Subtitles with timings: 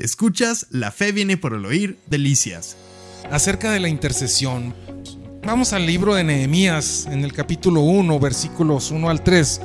[0.00, 2.76] Escuchas La fe viene por el oír, delicias.
[3.30, 4.74] Acerca de la intercesión.
[5.44, 9.60] Vamos al libro de Nehemías en el capítulo 1, versículos 1 al 3.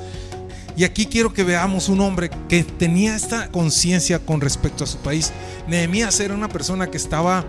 [0.76, 4.98] Y aquí quiero que veamos un hombre que tenía esta conciencia con respecto a su
[4.98, 5.32] país.
[5.70, 7.46] Nehemías era una persona que estaba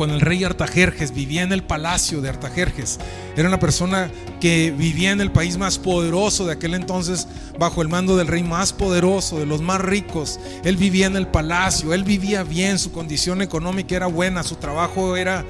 [0.00, 2.98] con el rey Artajerjes, vivía en el palacio de Artajerjes.
[3.36, 4.10] Era una persona
[4.40, 7.28] que vivía en el país más poderoso de aquel entonces,
[7.58, 10.40] bajo el mando del rey más poderoso, de los más ricos.
[10.64, 15.18] Él vivía en el palacio, él vivía bien, su condición económica era buena, su trabajo
[15.18, 15.44] era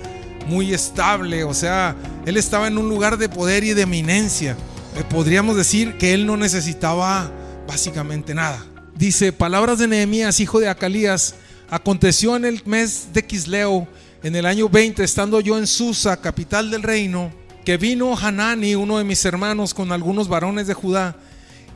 [0.49, 1.95] muy estable, o sea,
[2.27, 4.57] él estaba en un lugar de poder y de eminencia.
[4.97, 7.31] Eh, podríamos decir que él no necesitaba
[7.69, 8.65] básicamente nada.
[8.97, 11.37] Dice, palabras de Nehemías, hijo de Acalías,
[11.69, 13.87] aconteció en el mes de Quisleo,
[14.23, 17.33] en el año 20, estando yo en Susa, capital del reino,
[17.65, 21.17] que vino Hanani, uno de mis hermanos, con algunos varones de Judá,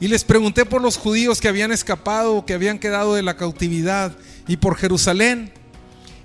[0.00, 4.16] y les pregunté por los judíos que habían escapado, que habían quedado de la cautividad,
[4.46, 5.52] y por Jerusalén.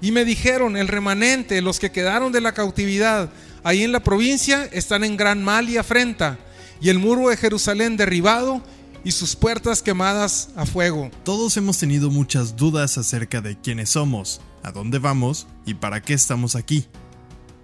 [0.02, 3.30] Y me dijeron, el remanente, los que quedaron de la cautividad,
[3.64, 6.38] ahí en la provincia, están en gran mal y afrenta,
[6.82, 8.62] y el muro de Jerusalén derribado,
[9.06, 11.10] y sus puertas quemadas a fuego.
[11.24, 16.14] Todos hemos tenido muchas dudas acerca de quiénes somos, a dónde vamos y para qué
[16.14, 16.86] estamos aquí.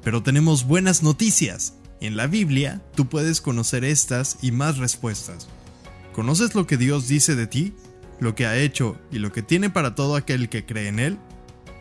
[0.04, 1.76] Pero tenemos buenas noticias.
[2.02, 5.48] En la Biblia tú puedes conocer estas y más respuestas.
[6.14, 7.74] ¿Conoces lo que Dios dice de ti?
[8.20, 11.18] ¿Lo que ha hecho y lo que tiene para todo aquel que cree en Él?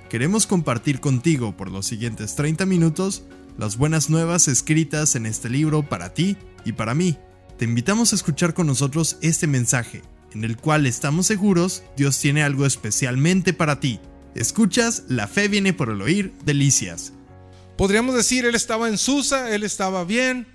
[0.08, 3.24] Queremos compartir contigo por los siguientes 30 minutos
[3.58, 7.16] las buenas nuevas escritas en este libro para ti y para mí.
[7.58, 12.42] Te invitamos a escuchar con nosotros este mensaje, en el cual estamos seguros Dios tiene
[12.42, 14.00] algo especialmente para ti.
[14.34, 17.12] Escuchas, la fe viene por el oír, delicias.
[17.76, 20.46] Podríamos decir, él estaba en Susa, él estaba bien,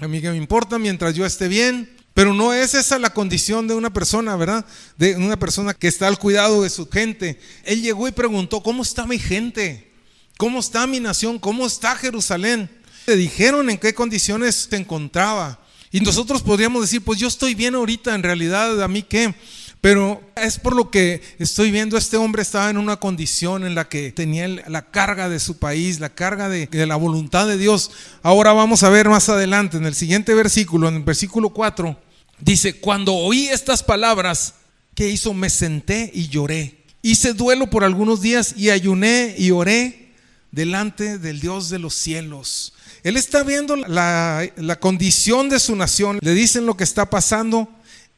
[0.00, 3.68] a mí que me importa mientras yo esté bien, pero no es esa la condición
[3.68, 4.66] de una persona, ¿verdad?
[4.96, 7.40] De una persona que está al cuidado de su gente.
[7.64, 9.92] Él llegó y preguntó, ¿cómo está mi gente?
[10.36, 11.38] ¿Cómo está mi nación?
[11.38, 12.70] ¿Cómo está Jerusalén?
[13.06, 15.60] Le dijeron en qué condiciones se encontraba.
[15.90, 19.34] Y nosotros podríamos decir, pues yo estoy bien ahorita, en realidad, a mí qué.
[19.80, 23.88] Pero es por lo que estoy viendo, este hombre estaba en una condición en la
[23.88, 27.92] que tenía la carga de su país, la carga de, la voluntad de Dios.
[28.22, 31.96] Ahora vamos a ver más adelante, en el siguiente versículo, en el versículo 4,
[32.40, 34.54] dice, cuando oí estas palabras,
[34.96, 35.32] ¿qué hizo?
[35.32, 36.84] Me senté y lloré.
[37.02, 40.08] Hice duelo por algunos días y ayuné y oré
[40.50, 42.72] delante del Dios de los cielos.
[43.04, 47.68] Él está viendo la, la, condición de su nación, le dicen lo que está pasando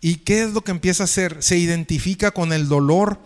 [0.00, 1.36] y qué es lo que empieza a hacer.
[1.40, 3.18] Se identifica con el dolor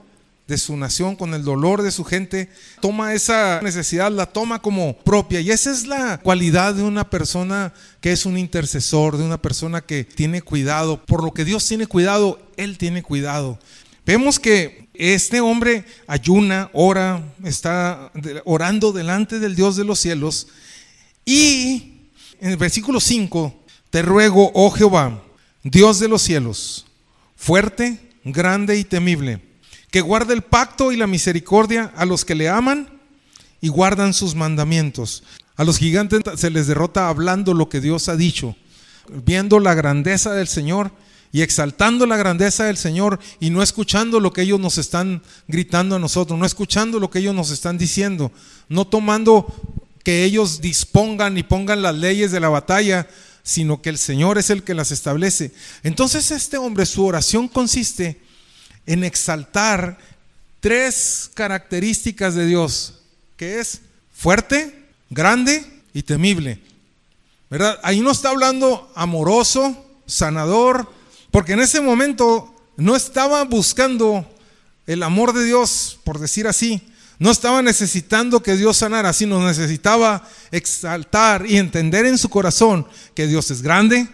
[0.46, 4.94] de su nación, con el dolor de su gente, toma esa necesidad, la toma como
[4.98, 5.40] propia.
[5.40, 9.80] Y esa es la cualidad de una persona que es un intercesor, de una persona
[9.80, 11.02] que tiene cuidado.
[11.04, 13.58] Por lo que Dios tiene cuidado, Él tiene cuidado.
[14.04, 18.12] Vemos que este hombre ayuna, ora, está
[18.44, 20.48] orando delante del Dios de los cielos
[21.24, 21.94] y
[22.40, 23.54] en el versículo 5,
[23.88, 25.23] te ruego, oh Jehová,
[25.64, 26.84] Dios de los cielos,
[27.36, 29.40] fuerte, grande y temible,
[29.90, 33.00] que guarde el pacto y la misericordia a los que le aman
[33.62, 35.24] y guardan sus mandamientos.
[35.56, 38.56] A los gigantes se les derrota hablando lo que Dios ha dicho,
[39.24, 40.92] viendo la grandeza del Señor
[41.32, 45.96] y exaltando la grandeza del Señor y no escuchando lo que ellos nos están gritando
[45.96, 48.32] a nosotros, no escuchando lo que ellos nos están diciendo,
[48.68, 49.46] no tomando
[50.02, 53.08] que ellos dispongan y pongan las leyes de la batalla,
[53.44, 55.52] sino que el Señor es el que las establece.
[55.84, 58.20] Entonces este hombre, su oración consiste
[58.86, 59.98] en exaltar
[60.60, 62.94] tres características de Dios,
[63.36, 63.82] que es
[64.12, 66.58] fuerte, grande y temible.
[67.50, 67.78] ¿Verdad?
[67.82, 70.90] Ahí no está hablando amoroso, sanador,
[71.30, 74.26] porque en ese momento no estaba buscando
[74.86, 76.82] el amor de Dios, por decir así,
[77.18, 83.26] no estaba necesitando que Dios sanara, sino necesitaba exaltar y entender en su corazón que
[83.26, 84.08] Dios es grande,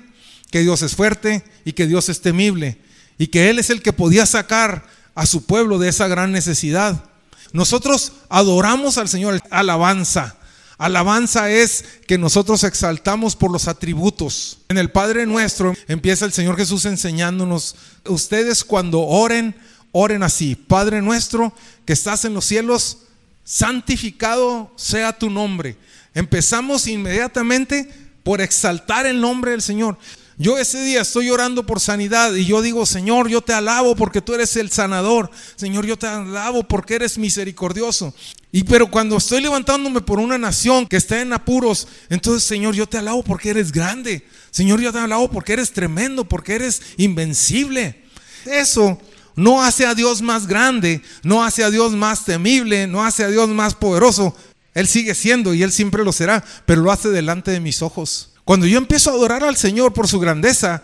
[0.51, 2.79] que Dios es fuerte y que Dios es temible.
[3.19, 4.85] Y que Él es el que podía sacar
[5.15, 7.05] a su pueblo de esa gran necesidad.
[7.53, 10.37] Nosotros adoramos al Señor, alabanza.
[10.79, 14.61] Alabanza es que nosotros exaltamos por los atributos.
[14.69, 17.77] En el Padre nuestro empieza el Señor Jesús enseñándonos,
[18.07, 19.55] ustedes cuando oren,
[19.93, 21.53] oren así, Padre nuestro
[21.85, 22.99] que estás en los cielos,
[23.45, 25.77] santificado sea tu nombre.
[26.15, 27.89] Empezamos inmediatamente
[28.23, 29.99] por exaltar el nombre del Señor.
[30.41, 34.23] Yo ese día estoy orando por sanidad y yo digo, Señor, yo te alabo porque
[34.23, 35.31] tú eres el sanador.
[35.57, 38.15] Señor, yo te alabo porque eres misericordioso.
[38.51, 42.87] Y pero cuando estoy levantándome por una nación que está en apuros, entonces, Señor, yo
[42.87, 44.27] te alabo porque eres grande.
[44.51, 48.03] Señor, yo te alabo porque eres tremendo, porque eres invencible.
[48.47, 48.99] Eso
[49.37, 53.29] no hace a Dios más grande, no hace a Dios más temible, no hace a
[53.29, 54.35] Dios más poderoso.
[54.75, 58.31] Él sigue siendo y Él siempre lo será, pero lo hace delante de mis ojos.
[58.45, 60.83] Cuando yo empiezo a adorar al Señor por su grandeza,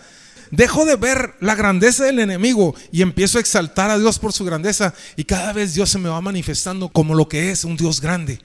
[0.50, 4.44] dejo de ver la grandeza del enemigo y empiezo a exaltar a Dios por su
[4.44, 8.00] grandeza y cada vez Dios se me va manifestando como lo que es un Dios
[8.00, 8.40] grande.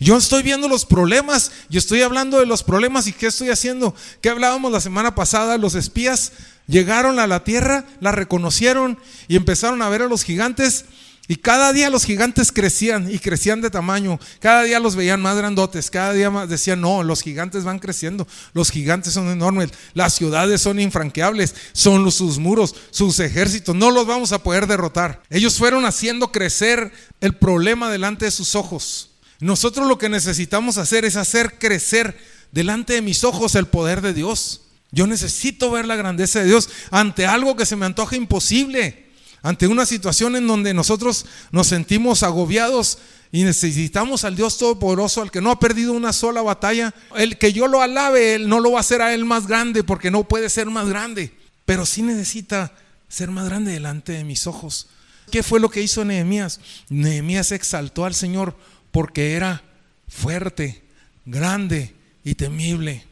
[0.00, 3.94] Yo estoy viendo los problemas, yo estoy hablando de los problemas y qué estoy haciendo.
[4.20, 5.58] ¿Qué hablábamos la semana pasada?
[5.58, 6.32] Los espías
[6.68, 10.84] llegaron a la tierra, la reconocieron y empezaron a ver a los gigantes.
[11.30, 14.18] Y cada día los gigantes crecían y crecían de tamaño.
[14.40, 15.90] Cada día los veían más grandotes.
[15.90, 18.26] Cada día más decían, no, los gigantes van creciendo.
[18.54, 19.70] Los gigantes son enormes.
[19.92, 21.54] Las ciudades son infranqueables.
[21.72, 23.76] Son sus muros, sus ejércitos.
[23.76, 25.22] No los vamos a poder derrotar.
[25.28, 29.10] Ellos fueron haciendo crecer el problema delante de sus ojos.
[29.38, 32.18] Nosotros lo que necesitamos hacer es hacer crecer
[32.52, 34.62] delante de mis ojos el poder de Dios.
[34.90, 39.10] Yo necesito ver la grandeza de Dios ante algo que se me antoja imposible,
[39.42, 42.98] ante una situación en donde nosotros nos sentimos agobiados
[43.30, 46.94] y necesitamos al Dios Todopoderoso, al que no ha perdido una sola batalla.
[47.16, 49.84] El que yo lo alabe, Él no lo va a hacer a Él más grande
[49.84, 51.32] porque no puede ser más grande,
[51.66, 52.72] pero sí necesita
[53.08, 54.88] ser más grande delante de mis ojos.
[55.30, 56.60] ¿Qué fue lo que hizo Nehemías?
[56.88, 58.56] Nehemías exaltó al Señor
[58.90, 59.62] porque era
[60.08, 60.82] fuerte,
[61.26, 61.94] grande
[62.24, 63.04] y temible.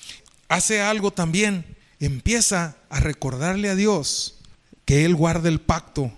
[0.48, 1.64] Hace algo también,
[2.00, 4.36] empieza a recordarle a Dios
[4.84, 6.12] que Él guarda el pacto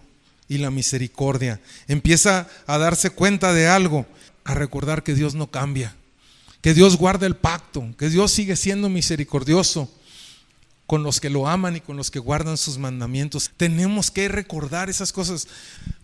[0.48, 1.60] y la misericordia.
[1.86, 4.06] Empieza a darse cuenta de algo,
[4.44, 5.94] a recordar que Dios no cambia,
[6.60, 9.90] que Dios guarda el pacto, que Dios sigue siendo misericordioso
[10.86, 13.50] con los que lo aman y con los que guardan sus mandamientos.
[13.56, 15.46] Tenemos que recordar esas cosas.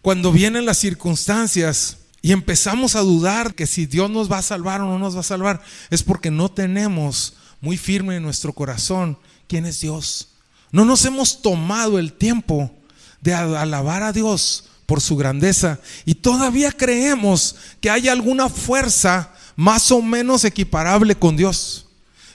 [0.03, 4.81] Cuando vienen las circunstancias, y empezamos a dudar que si Dios nos va a salvar
[4.81, 9.19] o no nos va a salvar, es porque no tenemos muy firme en nuestro corazón
[9.49, 10.29] quién es Dios.
[10.71, 12.71] No nos hemos tomado el tiempo
[13.23, 19.91] de alabar a Dios por su grandeza y todavía creemos que hay alguna fuerza más
[19.91, 21.87] o menos equiparable con Dios.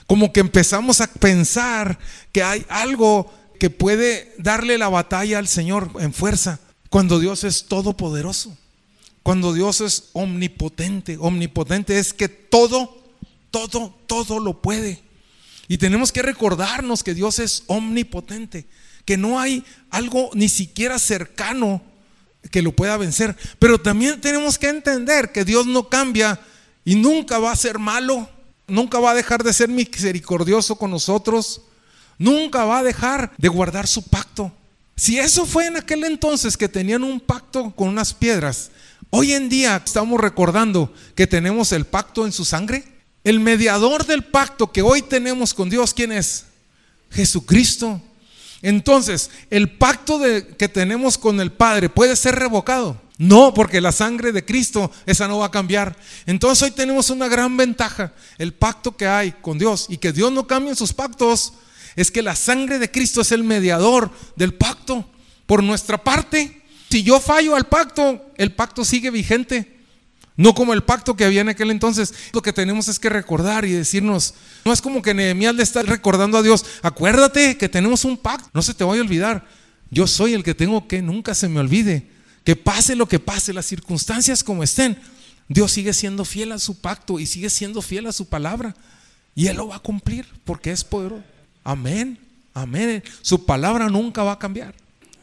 [0.08, 1.96] Como que empezamos a pensar
[2.32, 7.66] que hay algo que puede darle la batalla al Señor en fuerza, cuando Dios es
[7.66, 8.56] todopoderoso.
[9.22, 12.98] Cuando Dios es omnipotente, omnipotente es que todo,
[13.52, 15.09] todo, todo lo puede.
[15.70, 18.66] Y tenemos que recordarnos que Dios es omnipotente,
[19.04, 21.80] que no hay algo ni siquiera cercano
[22.50, 23.36] que lo pueda vencer.
[23.60, 26.40] Pero también tenemos que entender que Dios no cambia
[26.84, 28.28] y nunca va a ser malo,
[28.66, 31.62] nunca va a dejar de ser misericordioso con nosotros,
[32.18, 34.52] nunca va a dejar de guardar su pacto.
[34.96, 38.72] Si eso fue en aquel entonces que tenían un pacto con unas piedras,
[39.12, 42.84] Hoy en día estamos recordando que tenemos el pacto en su sangre.
[43.22, 46.46] El mediador del pacto que hoy tenemos con Dios, ¿quién es?
[47.10, 48.00] Jesucristo.
[48.62, 50.20] Entonces, el pacto
[50.58, 53.00] que tenemos con el Padre puede ser revocado.
[53.18, 55.94] No, porque la sangre de Cristo, esa no va a cambiar.
[56.24, 58.14] Entonces hoy tenemos una gran ventaja.
[58.38, 61.52] El pacto que hay con Dios y que Dios no cambie en sus pactos
[61.96, 65.06] es que la sangre de Cristo es el mediador del pacto.
[65.44, 69.79] Por nuestra parte, si yo fallo al pacto, el pacto sigue vigente.
[70.40, 72.14] No como el pacto que había en aquel entonces.
[72.32, 74.32] Lo que tenemos es que recordar y decirnos,
[74.64, 78.48] no es como que Nehemías le está recordando a Dios, acuérdate que tenemos un pacto,
[78.54, 79.46] no se te vaya a olvidar.
[79.90, 82.08] Yo soy el que tengo que nunca se me olvide.
[82.42, 84.98] Que pase lo que pase, las circunstancias como estén,
[85.46, 88.74] Dios sigue siendo fiel a su pacto y sigue siendo fiel a su palabra.
[89.34, 91.22] Y Él lo va a cumplir porque es poderoso.
[91.62, 92.18] Amén,
[92.54, 93.04] amén.
[93.20, 94.74] Su palabra nunca va a cambiar.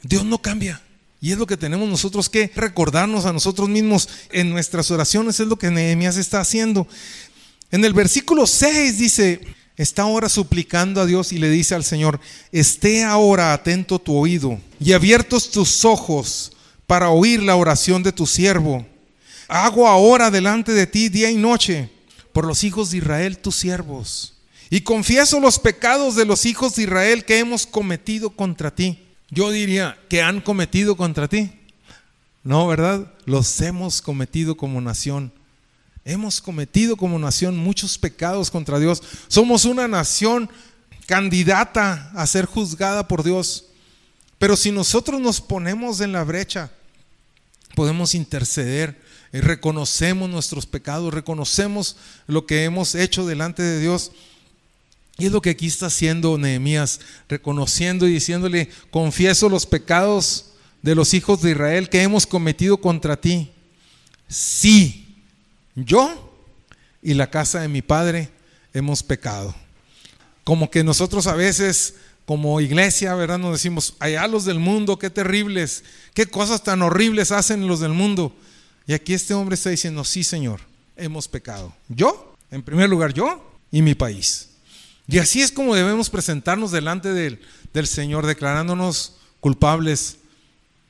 [0.03, 0.79] Dios no cambia.
[1.19, 5.47] Y es lo que tenemos nosotros que recordarnos a nosotros mismos en nuestras oraciones, es
[5.47, 6.87] lo que Nehemías está haciendo.
[7.71, 9.41] En el versículo 6 dice,
[9.77, 12.19] está ahora suplicando a Dios y le dice al Señor,
[12.51, 16.51] esté ahora atento tu oído y abiertos tus ojos
[16.85, 18.85] para oír la oración de tu siervo.
[19.47, 21.89] Hago ahora delante de ti día y noche
[22.31, 24.35] por los hijos de Israel, tus siervos.
[24.69, 29.51] Y confieso los pecados de los hijos de Israel que hemos cometido contra ti yo
[29.51, 31.51] diría que han cometido contra ti.
[32.43, 33.11] No, ¿verdad?
[33.25, 35.33] Los hemos cometido como nación.
[36.05, 39.03] Hemos cometido como nación muchos pecados contra Dios.
[39.27, 40.49] Somos una nación
[41.05, 43.65] candidata a ser juzgada por Dios.
[44.37, 46.71] Pero si nosotros nos ponemos en la brecha,
[47.75, 49.01] podemos interceder,
[49.33, 54.11] y reconocemos nuestros pecados, reconocemos lo que hemos hecho delante de Dios
[55.17, 60.95] y es lo que aquí está haciendo Nehemías, reconociendo y diciéndole, confieso los pecados de
[60.95, 63.51] los hijos de Israel que hemos cometido contra ti.
[64.27, 65.17] Sí,
[65.75, 66.31] yo
[67.01, 68.29] y la casa de mi padre
[68.73, 69.55] hemos pecado.
[70.43, 71.95] Como que nosotros a veces
[72.25, 73.39] como iglesia, ¿verdad?
[73.39, 75.83] Nos decimos, allá los del mundo, qué terribles,
[76.13, 78.35] qué cosas tan horribles hacen los del mundo.
[78.85, 80.59] Y aquí este hombre está diciendo, sí, Señor,
[80.97, 81.73] hemos pecado.
[81.87, 84.46] Yo, en primer lugar, yo y mi país.
[85.07, 87.39] Y así es como debemos presentarnos delante del,
[87.73, 90.17] del Señor, declarándonos culpables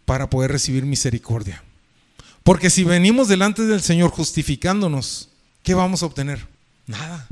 [0.06, 1.64] para poder recibir misericordia.
[2.44, 5.30] Porque si venimos delante del Señor justificándonos,
[5.64, 6.48] ¿qué vamos a obtener?
[6.86, 7.28] Nada.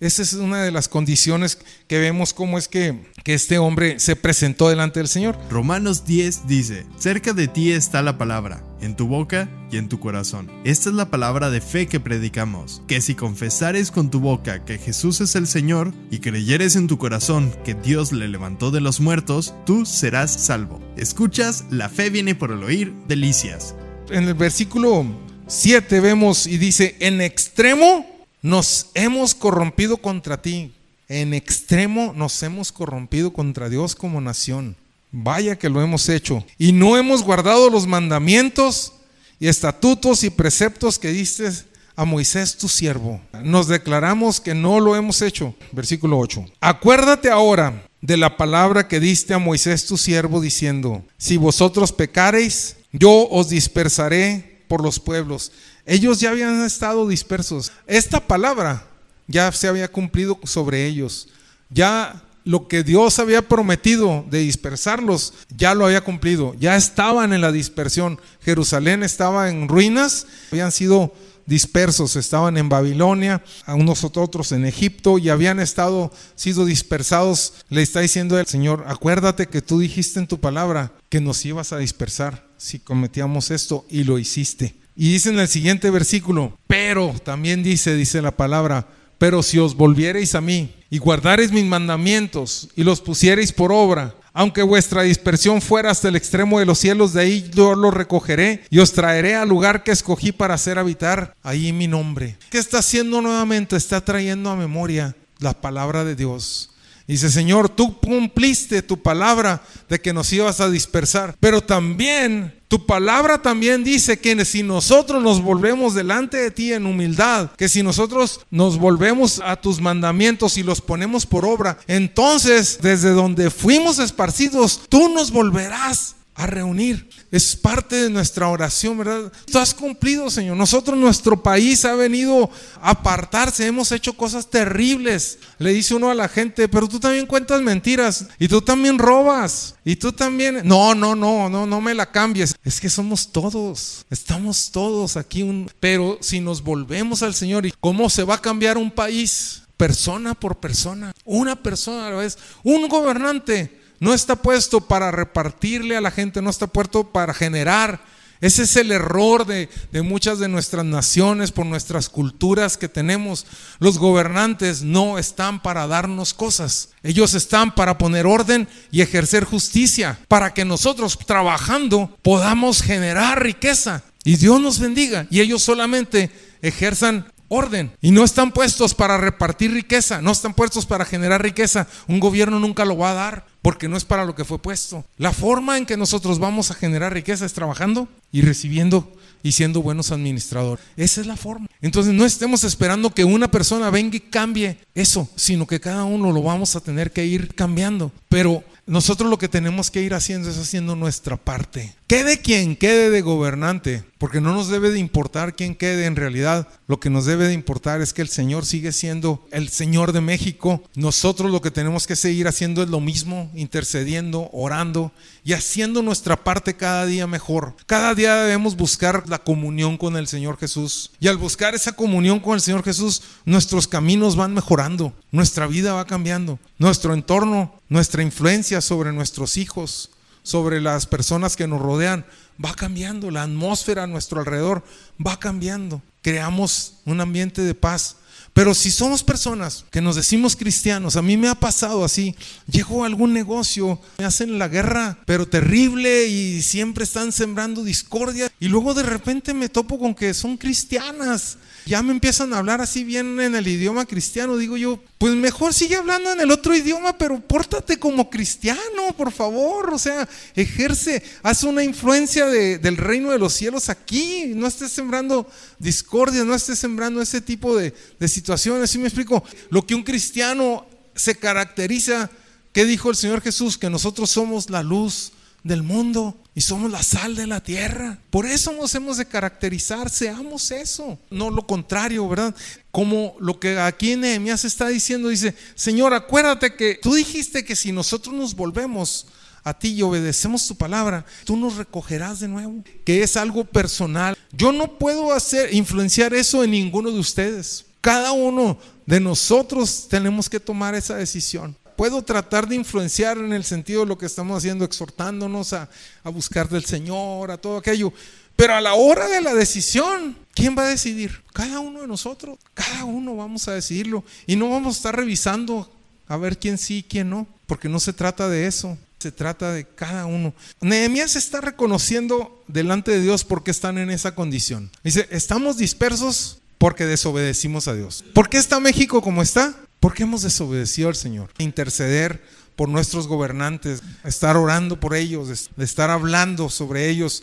[0.00, 4.16] Esa es una de las condiciones que vemos cómo es que, que, este hombre se
[4.16, 5.38] presentó delante del Señor.
[5.50, 10.00] Romanos 10 dice, cerca de ti está la palabra, en tu boca y en tu
[10.00, 10.50] corazón.
[10.64, 14.78] Esta es la palabra de fe que predicamos, que si confesares con tu boca que
[14.78, 19.00] Jesús es el Señor y creyeres en tu corazón que Dios le levantó de los
[19.00, 20.80] muertos, tú serás salvo.
[20.96, 23.74] Escuchas, la fe viene por el oír, delicias.
[24.08, 25.04] En el versículo
[25.46, 30.72] 7 vemos y dice, en extremo nos hemos corrompido contra ti.
[31.08, 34.76] En extremo nos hemos corrompido contra Dios como nación.
[35.10, 36.44] Vaya que lo hemos hecho.
[36.56, 38.92] Y no hemos guardado los mandamientos
[39.40, 41.50] y estatutos y preceptos que diste
[41.96, 43.20] a Moisés tu siervo.
[43.42, 45.54] Nos declaramos que no lo hemos hecho.
[45.72, 46.46] Versículo 8.
[46.60, 52.76] Acuérdate ahora de la palabra que diste a Moisés tu siervo diciendo, si vosotros pecareis,
[52.92, 55.52] yo os dispersaré por los pueblos.
[55.90, 57.72] Ellos ya habían estado dispersos.
[57.88, 58.86] Esta palabra
[59.26, 61.26] ya se había cumplido sobre ellos.
[61.68, 66.54] Ya lo que Dios había prometido de dispersarlos, ya lo había cumplido.
[66.60, 68.20] Ya estaban en la dispersión.
[68.40, 71.12] Jerusalén estaba en ruinas, habían sido
[71.50, 77.54] dispersos, estaban en Babilonia, a unos otros en Egipto y habían estado sido dispersados.
[77.68, 81.72] Le está diciendo el Señor, acuérdate que tú dijiste en tu palabra que nos ibas
[81.72, 84.76] a dispersar si cometíamos esto y lo hiciste.
[84.94, 88.86] Y dice en el siguiente versículo, pero también dice, dice la palabra,
[89.18, 94.14] pero si os volviereis a mí y guardareis mis mandamientos y los pusiereis por obra,
[94.32, 98.62] aunque vuestra dispersión fuera hasta el extremo de los cielos, de ahí yo los recogeré
[98.70, 102.36] y os traeré al lugar que escogí para hacer habitar ahí mi nombre.
[102.50, 103.76] ¿Qué está haciendo nuevamente?
[103.76, 106.69] Está trayendo a memoria la palabra de Dios.
[107.10, 112.86] Dice, Señor, tú cumpliste tu palabra de que nos ibas a dispersar, pero también tu
[112.86, 117.82] palabra también dice que si nosotros nos volvemos delante de ti en humildad, que si
[117.82, 123.98] nosotros nos volvemos a tus mandamientos y los ponemos por obra, entonces desde donde fuimos
[123.98, 127.08] esparcidos, tú nos volverás a reunir.
[127.30, 129.32] Es parte de nuestra oración, ¿verdad?
[129.50, 130.56] Tú has cumplido, Señor.
[130.56, 135.38] Nosotros, nuestro país ha venido a apartarse, hemos hecho cosas terribles.
[135.58, 139.76] Le dice uno a la gente, pero tú también cuentas mentiras y tú también robas
[139.84, 140.62] y tú también...
[140.64, 142.56] No, no, no, no, no me la cambies.
[142.64, 145.66] Es que somos todos, estamos todos aquí.
[145.78, 149.62] Pero si nos volvemos al Señor, ¿y cómo se va a cambiar un país?
[149.76, 155.96] Persona por persona, una persona a la vez, un gobernante no está puesto para repartirle
[155.96, 158.02] a la gente, no está puesto para generar.
[158.40, 159.68] Ese es el error de,
[160.02, 163.46] muchas de nuestras naciones por nuestras culturas que tenemos.
[163.78, 166.88] Los gobernantes no están para darnos cosas.
[167.02, 174.02] Ellos están para poner orden y ejercer justicia, para que nosotros trabajando podamos generar riqueza.
[174.24, 175.26] Y Dios nos bendiga.
[175.28, 176.30] Y ellos solamente
[176.62, 177.92] ejerzan orden.
[178.00, 181.86] Y no están puestos para repartir riqueza, no están puestos para generar riqueza.
[182.06, 185.04] Un gobierno nunca lo va a dar porque no es para lo que fue puesto.
[185.16, 189.12] La forma en que nosotros vamos a generar riqueza es trabajando y recibiendo
[189.42, 190.84] y siendo buenos administradores.
[190.96, 191.66] Esa es la forma.
[191.80, 196.32] Entonces no estemos esperando que una persona venga y cambie eso, sino que cada uno
[196.32, 198.12] lo vamos a tener que ir cambiando.
[198.28, 201.94] Pero nosotros lo que tenemos que ir haciendo es haciendo nuestra parte.
[202.10, 206.66] Quede quien quede de gobernante, porque no nos debe de importar quién quede en realidad.
[206.88, 210.20] Lo que nos debe de importar es que el Señor sigue siendo el Señor de
[210.20, 210.82] México.
[210.96, 215.12] Nosotros lo que tenemos que seguir haciendo es lo mismo, intercediendo, orando
[215.44, 217.76] y haciendo nuestra parte cada día mejor.
[217.86, 221.12] Cada día debemos buscar la comunión con el Señor Jesús.
[221.20, 225.92] Y al buscar esa comunión con el Señor Jesús, nuestros caminos van mejorando, nuestra vida
[225.92, 230.10] va cambiando, nuestro entorno, nuestra influencia sobre nuestros hijos,
[230.42, 232.24] sobre las personas que nos rodean,
[232.62, 234.84] va cambiando, la atmósfera a nuestro alrededor
[235.24, 236.02] va cambiando.
[236.22, 238.16] Creamos un ambiente de paz.
[238.52, 242.34] Pero si somos personas que nos decimos cristianos, a mí me ha pasado así,
[242.66, 248.50] llego a algún negocio, me hacen la guerra, pero terrible y siempre están sembrando discordia
[248.58, 251.58] y luego de repente me topo con que son cristianas
[251.90, 255.74] ya me empiezan a hablar así bien en el idioma cristiano, digo yo, pues mejor
[255.74, 261.20] sigue hablando en el otro idioma, pero pórtate como cristiano, por favor, o sea, ejerce,
[261.42, 266.78] haz una influencia del reino de los cielos aquí, no estés sembrando discordia, no estés
[266.78, 269.42] sembrando ese tipo de, de situaciones, ¿sí me explico?
[269.70, 272.30] Lo que un cristiano se caracteriza
[272.72, 273.76] ¿Qué dijo el Señor Jesús?
[273.76, 275.32] Que nosotros somos la luz
[275.62, 278.18] del mundo y somos la sal de la tierra.
[278.30, 282.54] Por eso nos hemos de caracterizar, seamos eso, no lo contrario, ¿verdad?
[282.90, 287.92] Como lo que aquí Nehemías está diciendo, dice, Señor, acuérdate que tú dijiste que si
[287.92, 289.26] nosotros nos volvemos
[289.62, 294.36] a ti y obedecemos tu palabra, tú nos recogerás de nuevo, que es algo personal.
[294.52, 297.84] Yo no puedo hacer influenciar eso en ninguno de ustedes.
[298.00, 303.62] Cada uno de nosotros tenemos que tomar esa decisión puedo tratar de influenciar en el
[303.62, 305.86] sentido de lo que estamos haciendo, exhortándonos a,
[306.24, 308.10] buscar del Señor, a todo aquello.
[308.56, 311.42] Pero a la hora de la decisión, ¿quién va a decidir?
[311.52, 312.56] Cada uno de nosotros.
[312.72, 314.24] Cada uno vamos a decidirlo.
[314.46, 315.92] Y no vamos a estar revisando
[316.26, 318.96] a ver quién sí y quién no, porque no se trata de eso.
[319.18, 320.54] Se trata de cada uno.
[320.80, 324.90] Nehemías está reconociendo delante de Dios por qué están en esa condición.
[325.04, 328.24] Dice, estamos dispersos porque desobedecimos a Dios.
[328.32, 329.76] ¿Por qué está México como está?
[330.00, 331.50] Porque hemos desobedecido al Señor.
[331.58, 332.42] Interceder
[332.74, 337.42] por nuestros gobernantes, estar orando por ellos, estar hablando sobre ellos.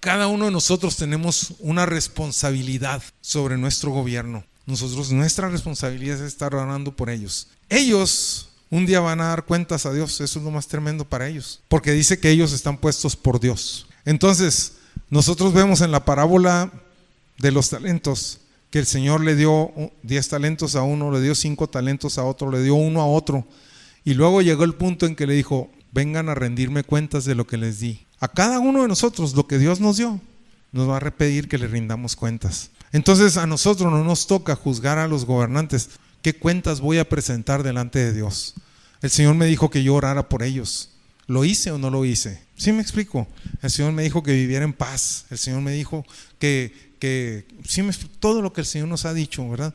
[0.00, 4.44] Cada uno de nosotros tenemos una responsabilidad sobre nuestro gobierno.
[4.66, 7.48] Nosotros, nuestra responsabilidad es estar orando por ellos.
[7.68, 11.28] Ellos un día van a dar cuentas a Dios, eso es lo más tremendo para
[11.28, 13.86] ellos, porque dice que ellos están puestos por Dios.
[14.06, 14.76] Entonces,
[15.10, 16.72] nosotros vemos en la parábola
[17.36, 18.38] de los talentos
[18.72, 19.70] que el Señor le dio
[20.02, 23.46] 10 talentos a uno, le dio 5 talentos a otro, le dio uno a otro.
[24.02, 27.46] Y luego llegó el punto en que le dijo, vengan a rendirme cuentas de lo
[27.46, 28.06] que les di.
[28.18, 30.18] A cada uno de nosotros, lo que Dios nos dio,
[30.72, 32.70] nos va a repetir que le rindamos cuentas.
[32.92, 35.90] Entonces a nosotros no nos toca juzgar a los gobernantes.
[36.22, 38.54] ¿Qué cuentas voy a presentar delante de Dios?
[39.02, 40.92] El Señor me dijo que yo orara por ellos.
[41.26, 42.42] ¿Lo hice o no lo hice?
[42.56, 43.28] ¿Sí me explico?
[43.60, 45.26] El Señor me dijo que viviera en paz.
[45.28, 46.06] El Señor me dijo
[46.38, 47.44] que, que
[48.20, 49.74] todo lo que el Señor nos ha dicho, ¿verdad?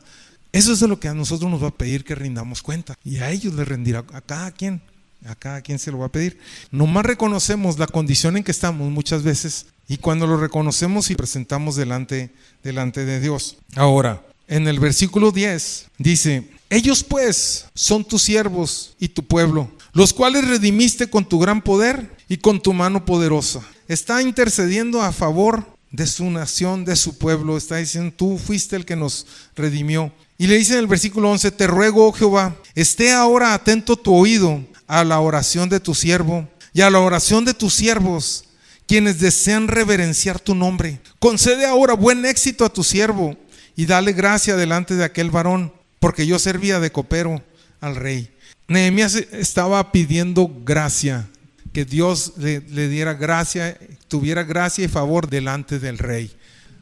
[0.50, 2.94] Eso es de lo que a nosotros nos va a pedir que rindamos cuenta.
[3.04, 4.80] Y a ellos les rendirá, a cada quien,
[5.26, 6.38] a cada quien se lo va a pedir.
[6.70, 11.76] Nomás reconocemos la condición en que estamos muchas veces y cuando lo reconocemos y presentamos
[11.76, 12.30] delante,
[12.62, 13.58] delante de Dios.
[13.76, 20.14] Ahora, en el versículo 10 dice, ellos pues son tus siervos y tu pueblo, los
[20.14, 23.60] cuales redimiste con tu gran poder y con tu mano poderosa.
[23.86, 27.56] Está intercediendo a favor de su nación, de su pueblo.
[27.56, 30.12] Está diciendo, tú fuiste el que nos redimió.
[30.36, 34.14] Y le dice en el versículo 11, te ruego, oh Jehová, esté ahora atento tu
[34.14, 38.44] oído a la oración de tu siervo y a la oración de tus siervos,
[38.86, 41.00] quienes desean reverenciar tu nombre.
[41.18, 43.36] Concede ahora buen éxito a tu siervo
[43.74, 47.42] y dale gracia delante de aquel varón, porque yo servía de copero
[47.80, 48.30] al rey.
[48.68, 51.28] Nehemías estaba pidiendo gracia
[51.72, 53.78] que Dios le, diera gracia,
[54.08, 56.30] tuviera gracia y favor delante del rey.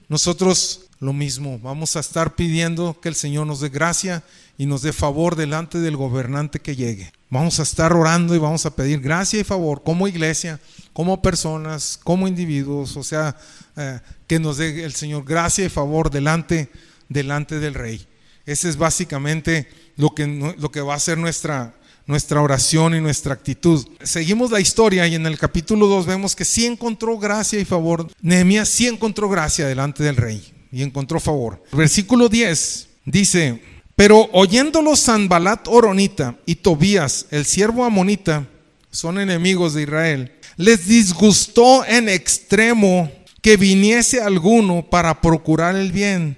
[0.09, 4.23] Nosotros lo mismo, vamos a estar pidiendo que el Señor nos dé gracia
[4.57, 7.13] y nos dé favor delante del gobernante que llegue.
[7.29, 10.61] Vamos a estar orando y vamos a pedir gracia y favor como iglesia,
[10.93, 13.37] como personas, como individuos, o sea,
[13.77, 16.71] eh, que nos dé el Señor gracia y favor delante,
[17.09, 18.07] delante del rey.
[18.47, 20.27] Ese es básicamente lo que,
[20.59, 21.75] lo que va a ser nuestra,
[22.07, 23.87] nuestra oración y nuestra actitud.
[24.03, 28.09] Seguimos la historia y en el capítulo 2 vemos que sí encontró gracia y favor.
[28.21, 31.63] Nehemías sí encontró gracia delante del rey y encontró favor.
[31.73, 33.61] Versículo 10 dice,
[33.97, 38.47] pero oyéndolo Sanbalat Oronita y Tobías, el siervo amonita,
[38.91, 43.11] son enemigos de Israel, les disgustó en extremo
[43.43, 46.37] que viniese alguno para procurar el bien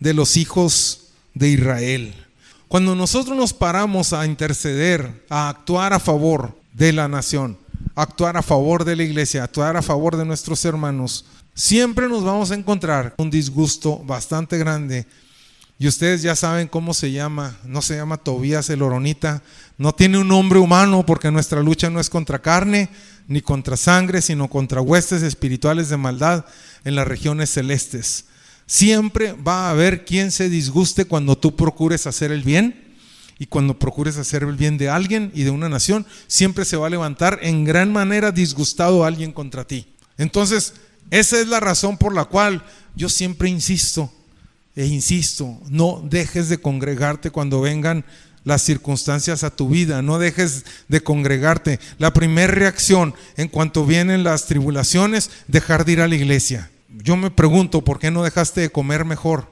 [0.00, 2.14] de los hijos de Israel.
[2.72, 7.58] Cuando nosotros nos paramos a interceder, a actuar a favor de la nación,
[7.94, 12.50] actuar a favor de la iglesia, actuar a favor de nuestros hermanos, siempre nos vamos
[12.50, 15.06] a encontrar un disgusto bastante grande.
[15.78, 19.42] Y ustedes ya saben cómo se llama, no se llama Tobías el Oronita,
[19.76, 22.88] no tiene un nombre humano porque nuestra lucha no es contra carne
[23.28, 26.46] ni contra sangre, sino contra huestes espirituales de maldad
[26.86, 28.24] en las regiones celestes.
[28.66, 32.94] Siempre va a haber quien se disguste cuando tú procures hacer el bien
[33.38, 36.86] y cuando procures hacer el bien de alguien y de una nación, siempre se va
[36.86, 39.86] a levantar en gran manera disgustado alguien contra ti.
[40.16, 40.74] Entonces,
[41.10, 44.12] esa es la razón por la cual yo siempre insisto
[44.74, 48.04] e insisto, no dejes de congregarte cuando vengan
[48.44, 51.78] las circunstancias a tu vida, no dejes de congregarte.
[51.98, 57.16] La primera reacción en cuanto vienen las tribulaciones, dejar de ir a la iglesia yo
[57.16, 59.48] me pregunto, ¿por qué no dejaste de comer mejor?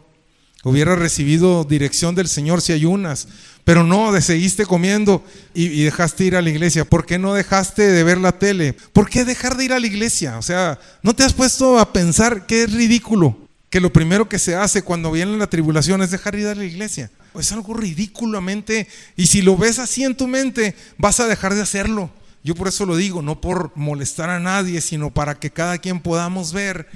[0.62, 3.28] Hubiera recibido dirección del Señor si ayunas,
[3.64, 5.24] pero no, de seguiste comiendo
[5.54, 6.84] y, y, dejaste ir a la iglesia.
[6.84, 8.74] ¿Por qué no dejaste de ver la tele?
[8.92, 10.36] ¿Por qué dejar de ir a la iglesia?
[10.36, 13.38] O sea, ¿no te has puesto a pensar que es ridículo?
[13.70, 16.54] Que lo primero que se hace cuando viene la tribulación es dejar de ir a
[16.54, 17.10] la iglesia.
[17.38, 21.62] Es algo ridículamente, y si lo ves así en tu mente, vas a dejar de
[21.62, 22.10] hacerlo.
[22.42, 26.00] Yo por eso lo digo, no por molestar a nadie, sino para que cada quien
[26.00, 26.88] podamos ver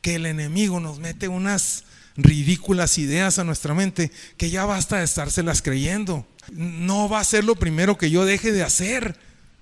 [0.00, 1.84] que el enemigo nos mete unas
[2.16, 6.26] ridículas ideas a nuestra mente que ya basta de estárselas creyendo.
[6.52, 9.16] No va a ser lo primero que yo deje de hacer.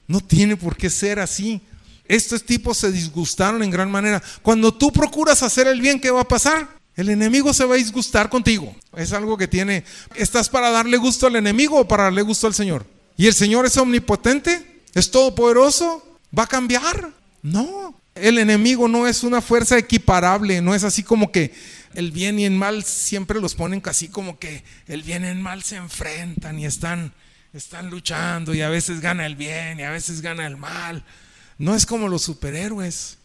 [0.06, 1.60] No tiene por qué ser así.
[2.06, 4.22] Estos tipos se disgustaron en gran manera.
[4.42, 6.78] Cuando tú procuras hacer el bien, ¿qué va a pasar?
[6.96, 8.74] El enemigo se va a disgustar contigo.
[8.96, 9.84] Es algo que tiene.
[10.16, 12.86] ¿Estás para darle gusto al enemigo o para darle gusto al Señor?
[13.16, 14.82] ¿Y el Señor es omnipotente?
[14.94, 16.04] ¿Es todopoderoso?
[16.36, 17.12] ¿Va a cambiar?
[17.42, 17.94] No.
[18.20, 21.52] El enemigo no es una fuerza equiparable, no es así como que
[21.94, 25.38] el bien y el mal siempre los ponen casi como que el bien y el
[25.38, 27.12] mal se enfrentan y están,
[27.52, 31.04] están luchando y a veces gana el bien y a veces gana el mal.
[31.58, 33.18] No es como los superhéroes,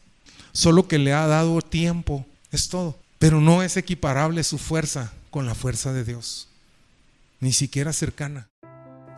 [0.51, 2.99] solo que le ha dado tiempo, es todo.
[3.19, 6.47] Pero no es equiparable su fuerza con la fuerza de Dios,
[7.39, 8.47] ni siquiera cercana.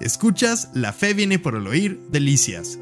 [0.02, 2.78] Escuchas La Fe viene por el oír, Delicias.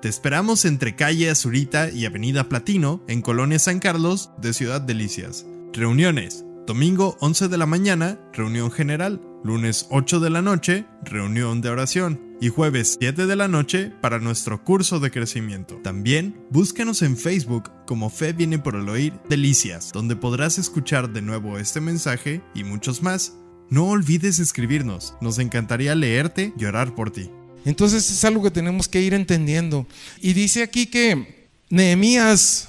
[0.00, 5.44] Te esperamos entre calle Azurita y Avenida Platino, en Colonia San Carlos, de Ciudad Delicias.
[5.74, 6.42] Reuniones.
[6.66, 9.20] Domingo 11 de la mañana, reunión general.
[9.44, 12.18] Lunes 8 de la noche, reunión de oración.
[12.40, 15.78] Y jueves 7 de la noche para nuestro curso de crecimiento.
[15.82, 21.20] También búscanos en Facebook como Fe viene por el oír Delicias, donde podrás escuchar de
[21.20, 23.36] nuevo este mensaje y muchos más.
[23.68, 27.30] No olvides escribirnos, nos encantaría leerte y orar por ti.
[27.64, 29.86] Entonces es algo que tenemos que ir entendiendo.
[30.20, 32.68] Y dice aquí que Nehemías,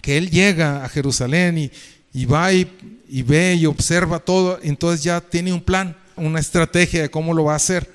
[0.00, 1.70] que él llega a Jerusalén
[2.12, 2.66] y, va y,
[3.22, 7.54] ve y observa todo, entonces ya tiene un plan, una estrategia de cómo lo va
[7.54, 7.92] a hacer.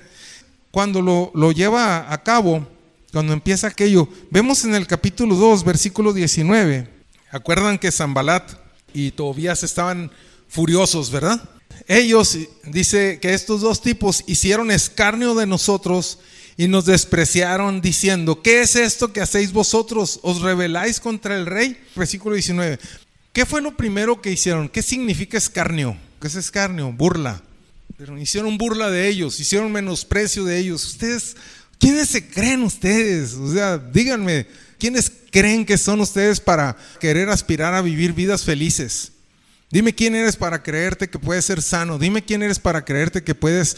[0.70, 2.66] Cuando lo, lo lleva a cabo,
[3.12, 6.88] cuando empieza aquello, vemos en el capítulo 2, versículo 19,
[7.30, 8.52] acuerdan que Zambalat
[8.92, 10.10] y Tobías estaban
[10.48, 11.48] furiosos, ¿verdad?
[11.88, 16.18] Ellos, dice que estos dos tipos hicieron escarnio de nosotros
[16.56, 20.20] y nos despreciaron diciendo, ¿qué es esto que hacéis vosotros?
[20.22, 21.76] ¿Os rebeláis contra el rey?
[21.96, 22.78] Versículo 19.
[23.32, 24.68] ¿Qué fue lo primero que hicieron?
[24.68, 25.96] ¿Qué significa escarnio?
[26.20, 26.92] ¿Qué es escarnio?
[26.92, 27.42] Burla.
[27.96, 30.84] Pero hicieron burla de ellos, hicieron menosprecio de ellos.
[30.84, 31.36] Ustedes,
[31.78, 33.34] ¿quiénes se creen ustedes?
[33.34, 34.46] O sea, díganme,
[34.78, 39.12] ¿quiénes creen que son ustedes para querer aspirar a vivir vidas felices?
[39.70, 41.98] Dime quién eres para creerte que puedes ser sano.
[41.98, 43.76] Dime quién eres para creerte que puedes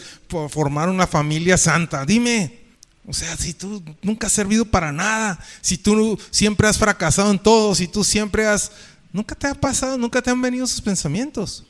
[0.49, 2.05] formar una familia santa.
[2.05, 2.61] Dime.
[3.05, 7.39] O sea, si tú nunca has servido para nada, si tú siempre has fracasado en
[7.39, 8.71] todo, si tú siempre has
[9.13, 11.63] Nunca te ha pasado, nunca te han venido esos pensamientos.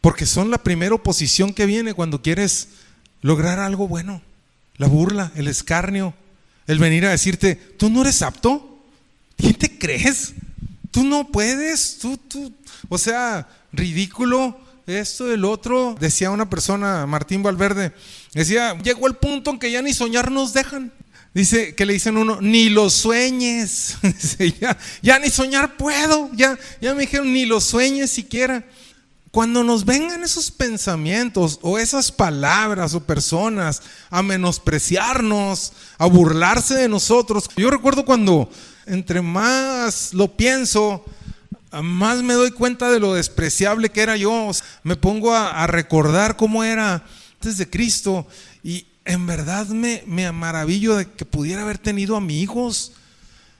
[0.00, 2.68] Porque son la primera oposición que viene cuando quieres
[3.20, 4.22] lograr algo bueno.
[4.76, 6.14] La burla, el escarnio,
[6.68, 8.78] el venir a decirte, tú no eres apto.
[9.36, 10.34] ¿Quién te crees?
[10.92, 12.54] Tú no puedes, tú, tú.
[12.88, 15.96] O sea, ridículo, esto, el otro.
[15.98, 17.92] Decía una persona, Martín Valverde,
[18.32, 20.92] decía, llegó el punto en que ya ni soñar nos dejan.
[21.34, 23.96] Dice que le dicen uno, ni lo sueñes.
[25.02, 26.30] ya, ni soñar puedo.
[26.32, 28.64] Ya, ya me dijeron, ni lo sueñes siquiera.
[29.32, 36.88] Cuando nos vengan esos pensamientos o esas palabras o personas a menospreciarnos, a burlarse de
[36.88, 37.50] nosotros.
[37.56, 38.48] Yo recuerdo cuando
[38.86, 41.04] entre más lo pienso,
[41.82, 44.50] más me doy cuenta de lo despreciable que era yo.
[44.82, 48.26] Me pongo a, recordar cómo era antes de Cristo
[48.62, 52.92] y, en verdad me, me maravillo de que pudiera haber tenido amigos.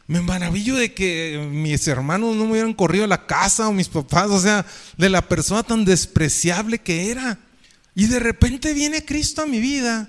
[0.07, 3.89] Me maravillo de que mis hermanos no me hubieran corrido a la casa o mis
[3.89, 7.39] papás, o sea, de la persona tan despreciable que era.
[7.95, 10.09] Y de repente viene Cristo a mi vida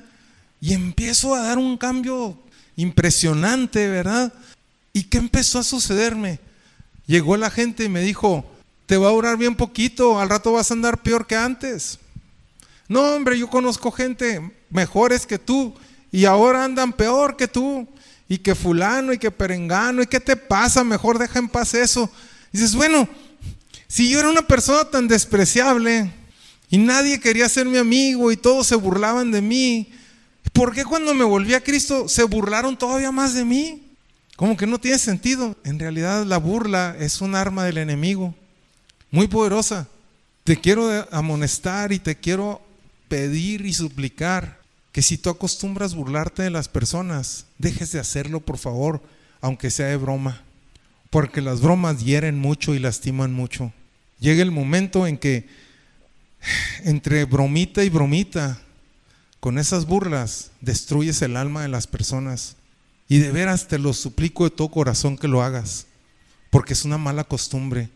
[0.59, 2.37] y empiezo a dar un cambio
[2.75, 4.33] impresionante, ¿verdad?
[4.91, 6.39] ¿Y qué empezó a sucederme?
[7.07, 8.45] Llegó la gente y me dijo,
[8.85, 11.99] te va a durar bien poquito, al rato vas a andar peor que antes.
[12.87, 15.73] No, hombre, yo conozco gente mejores que tú
[16.11, 17.87] y ahora andan peor que tú
[18.27, 22.09] y que fulano y que perengano y qué te pasa, mejor deja en paz eso.
[22.51, 23.07] dices, bueno,
[23.87, 26.11] si yo era una persona tan despreciable
[26.69, 29.91] y nadie quería ser mi amigo y todos se burlaban de mí,
[30.53, 33.84] ¿por qué cuando me volví a Cristo se burlaron todavía más de mí?
[34.35, 35.55] Como que no tiene sentido.
[35.63, 38.35] En realidad la burla es un arma del enemigo,
[39.11, 39.87] muy poderosa.
[40.43, 42.61] Te quiero amonestar y te quiero
[43.07, 44.59] pedir y suplicar
[44.91, 49.01] que si tú acostumbras burlarte de las personas, dejes de hacerlo, por favor,
[49.41, 50.41] aunque sea de broma.
[51.09, 53.73] Porque las bromas hieren mucho y lastiman mucho.
[54.19, 55.47] Llega el momento en que
[56.83, 58.59] entre bromita y bromita,
[59.39, 62.55] con esas burlas, destruyes el alma de las personas.
[63.07, 65.87] Y de veras te lo suplico de todo corazón que lo hagas,
[66.49, 67.89] porque es una mala costumbre,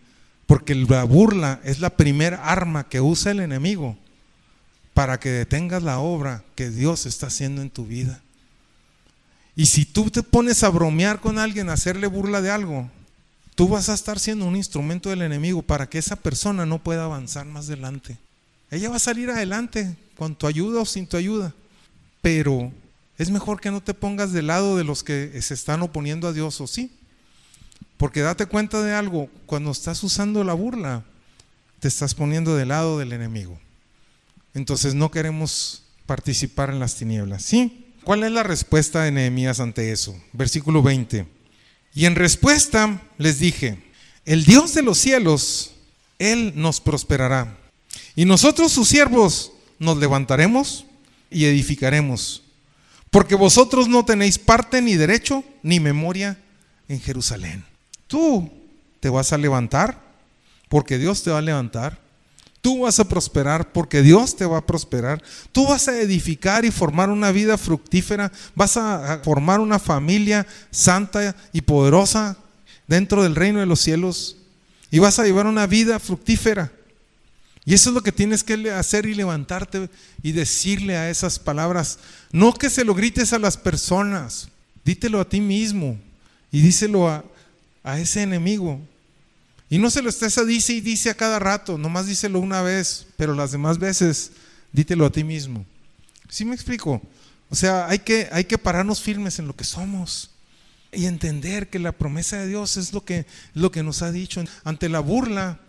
[0.46, 3.98] porque la burla es la primera arma que usa el enemigo
[4.94, 8.22] para que detengas la obra que Dios está haciendo en tu vida.
[9.56, 12.90] Y si tú te pones a bromear con alguien, a hacerle burla de algo,
[13.56, 17.06] tú vas a estar siendo un instrumento del enemigo para que esa persona no pueda
[17.06, 18.18] avanzar más adelante.
[18.72, 21.54] Ella va a salir adelante con tu ayuda o sin tu ayuda.
[22.22, 22.72] Pero
[23.20, 26.34] es mejor que no te pongas del lado de los que se están oponiendo a
[26.34, 26.90] Dios, ¿o sí?
[27.98, 31.04] Porque date cuenta de algo, cuando estás usando la burla,
[31.80, 33.60] te estás poniendo del lado del enemigo.
[34.54, 37.88] Entonces no queremos participar en las tinieblas, ¿sí?
[38.06, 40.18] ¿Cuál es la respuesta de Nehemías ante eso?
[40.32, 41.28] Versículo 20.
[41.94, 43.84] Y en respuesta les dije,
[44.24, 45.74] el Dios de los cielos,
[46.20, 47.58] Él nos prosperará.
[48.16, 50.86] Y nosotros sus siervos nos levantaremos
[51.30, 52.44] y edificaremos.
[53.10, 56.38] Porque vosotros no tenéis parte ni derecho ni memoria
[56.88, 57.66] en Jerusalén.
[58.08, 58.50] Tú
[59.00, 60.00] te vas a levantar
[60.68, 62.00] porque Dios te va a levantar.
[62.62, 65.24] Tú vas a prosperar porque Dios te va a prosperar.
[65.52, 68.32] Tú vas a edificar y formar una vida fructífera.
[68.54, 72.38] Vas a formar una familia santa y poderosa
[72.88, 74.38] dentro del reino de los cielos.
[74.92, 76.72] Y vas a llevar una vida fructífera.
[77.70, 79.92] Y eso es lo que tienes que hacer y levantarte
[80.24, 82.00] y decirle a esas palabras.
[82.32, 84.50] No que se lo grites a las personas,
[84.84, 85.96] dítelo a ti mismo
[86.52, 87.24] y díselo a,
[87.84, 88.82] a ese enemigo.
[89.70, 92.64] Y no se lo estés a dice y dice a cada rato, nomás díselo una
[92.64, 94.32] vez, pero las demás veces
[94.72, 95.64] dítelo a ti mismo.
[96.28, 97.00] ¿Sí me explico?
[97.52, 100.32] O sea, hay que, hay que pararnos firmes en lo que somos
[100.92, 104.44] y entender que la promesa de Dios es lo que, lo que nos ha dicho.
[104.64, 105.60] Ante la burla,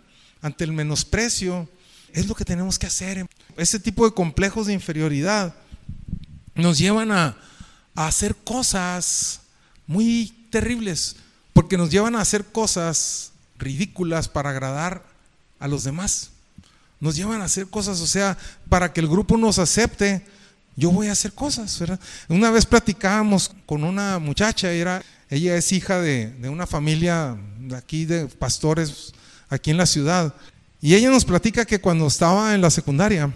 [0.41, 1.69] ante el menosprecio,
[2.13, 3.25] es lo que tenemos que hacer.
[3.57, 5.55] Ese tipo de complejos de inferioridad
[6.55, 7.37] nos llevan a,
[7.93, 9.41] hacer cosas
[9.85, 11.17] muy terribles,
[11.51, 15.03] porque nos llevan a hacer cosas ridículas para agradar
[15.59, 16.29] a los demás.
[17.01, 18.37] Nos llevan a hacer cosas, o sea,
[18.69, 20.25] para que el grupo nos acepte,
[20.77, 21.83] yo voy a hacer cosas.
[22.29, 27.75] Una vez platicábamos con una muchacha, era, ella es hija de, de una familia de
[27.75, 29.13] aquí de pastores
[29.49, 30.33] aquí en la ciudad,
[30.81, 33.31] y ella nos platica que cuando estaba en la secundaria,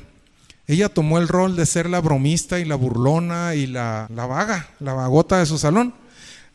[0.68, 4.70] ella tomó el rol de ser la bromista y la burlona y la, la vaga,
[4.80, 5.94] la vagota de su salón.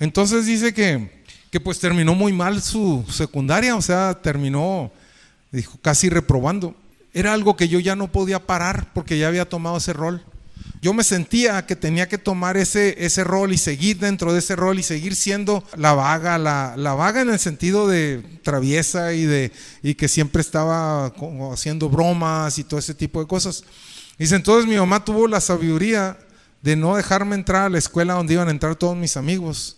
[0.00, 4.90] Entonces dice que que pues terminó muy mal su secundaria, o sea, terminó,
[5.50, 6.76] dijo, casi reprobando.
[7.12, 10.24] Era algo que yo ya no podía parar porque ya había tomado ese rol.
[10.82, 14.56] Yo me sentía que tenía que tomar ese, ese rol y seguir dentro de ese
[14.56, 19.26] rol y seguir siendo la vaga, la, la vaga en el sentido de traviesa y,
[19.26, 21.12] de, y que siempre estaba
[21.52, 23.62] haciendo bromas y todo ese tipo de cosas.
[24.18, 26.16] Dice, entonces mi mamá tuvo la sabiduría
[26.62, 29.76] de no dejarme entrar a la escuela donde iban a entrar todos mis amigos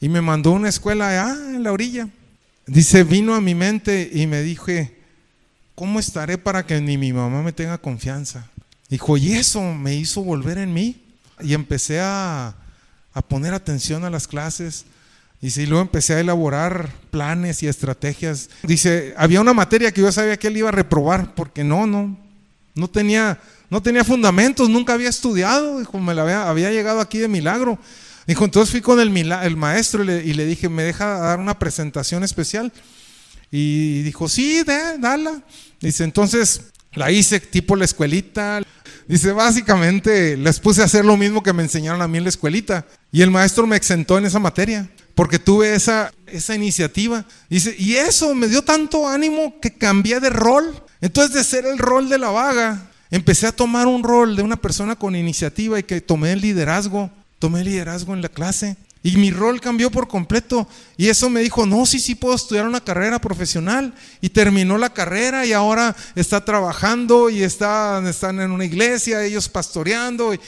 [0.00, 2.08] y me mandó a una escuela allá en la orilla.
[2.66, 4.96] Dice, vino a mi mente y me dije,
[5.76, 8.50] ¿cómo estaré para que ni mi mamá me tenga confianza?
[8.94, 11.02] Dijo, y eso me hizo volver en mí.
[11.40, 12.54] Y empecé a,
[13.12, 14.84] a poner atención a las clases.
[15.42, 18.50] Y luego empecé a elaborar planes y estrategias.
[18.62, 22.16] Dice, había una materia que yo sabía que él iba a reprobar, porque no, no,
[22.76, 27.26] no tenía, no tenía fundamentos, nunca había estudiado, dijo, me la había, llegado aquí de
[27.26, 27.80] milagro.
[28.28, 32.22] Dijo, entonces fui con el, el maestro y le, dije, ¿me deja dar una presentación
[32.22, 32.72] especial?
[33.50, 35.42] Y dijo, sí, dala.
[35.80, 38.62] Dice, entonces la hice tipo la escuelita.
[39.06, 42.30] Dice, básicamente les puse a hacer lo mismo que me enseñaron a mí en la
[42.30, 42.86] escuelita.
[43.12, 47.24] Y el maestro me exentó en esa materia, porque tuve esa, esa iniciativa.
[47.48, 50.82] Dice, y eso me dio tanto ánimo que cambié de rol.
[51.00, 54.56] Entonces de ser el rol de la vaga, empecé a tomar un rol de una
[54.56, 57.10] persona con iniciativa y que tomé el liderazgo
[57.44, 58.74] tomé liderazgo en la clase
[59.06, 60.66] y mi rol cambió por completo.
[60.96, 63.94] Y eso me dijo, no, sí, sí puedo estudiar una carrera profesional.
[64.22, 69.50] Y terminó la carrera y ahora está trabajando y está, están en una iglesia, ellos
[69.50, 70.32] pastoreando.
[70.32, 70.40] Y,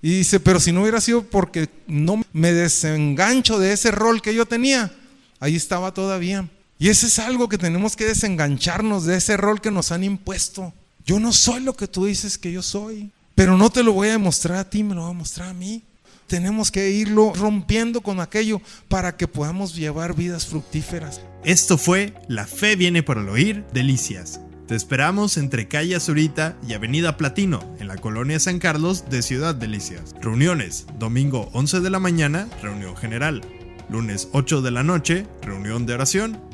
[0.00, 4.46] dice, pero si no hubiera sido porque no me desengancho de ese rol que yo
[4.46, 4.92] tenía,
[5.40, 6.48] ahí estaba todavía.
[6.78, 10.72] Y ese es algo que tenemos que desengancharnos de ese rol que nos han impuesto.
[11.04, 14.06] Yo no soy lo que tú dices que yo soy, pero no te lo voy
[14.06, 15.82] a demostrar a ti, me lo voy a mostrar a mí
[16.26, 21.20] tenemos que irlo rompiendo con aquello para que podamos llevar vidas fructíferas.
[21.44, 24.40] Esto fue La Fe viene por el oír, Delicias.
[24.66, 29.54] Te esperamos entre calle Azurita y Avenida Platino, en la colonia San Carlos de Ciudad
[29.54, 30.14] Delicias.
[30.22, 33.42] Reuniones, domingo 11 de la mañana, reunión general.
[33.90, 36.53] Lunes 8 de la noche, reunión de oración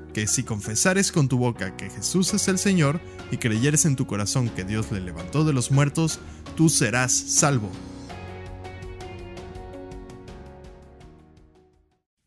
[0.13, 2.99] que si confesares con tu boca que Jesús es el Señor
[3.31, 6.19] y creyeres en tu corazón que Dios le levantó de los muertos,
[6.55, 7.71] tú serás salvo.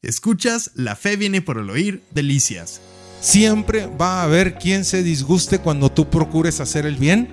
[0.02, 2.80] Escuchas La fe viene por el oír, delicias.
[3.20, 7.28] Siempre va a haber quien se disguste cuando tú procures hacer el bien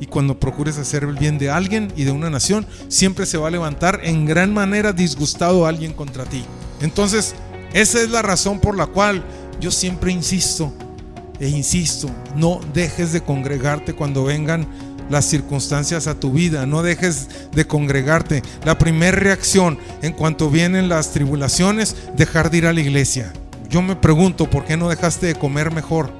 [0.00, 3.48] y cuando procures hacer el bien de alguien y de una nación, siempre se va
[3.48, 6.42] a levantar en gran manera disgustado alguien contra ti.
[6.80, 7.34] Entonces,
[7.74, 9.22] esa es la razón por la cual
[9.60, 10.72] yo siempre insisto
[11.38, 14.66] e insisto, no dejes de congregarte cuando vengan
[15.08, 18.42] las circunstancias a tu vida, no dejes de congregarte.
[18.64, 23.32] La primera reacción en cuanto vienen las tribulaciones, dejar de ir a la iglesia.
[23.68, 26.19] Yo me pregunto, ¿por qué no dejaste de comer mejor?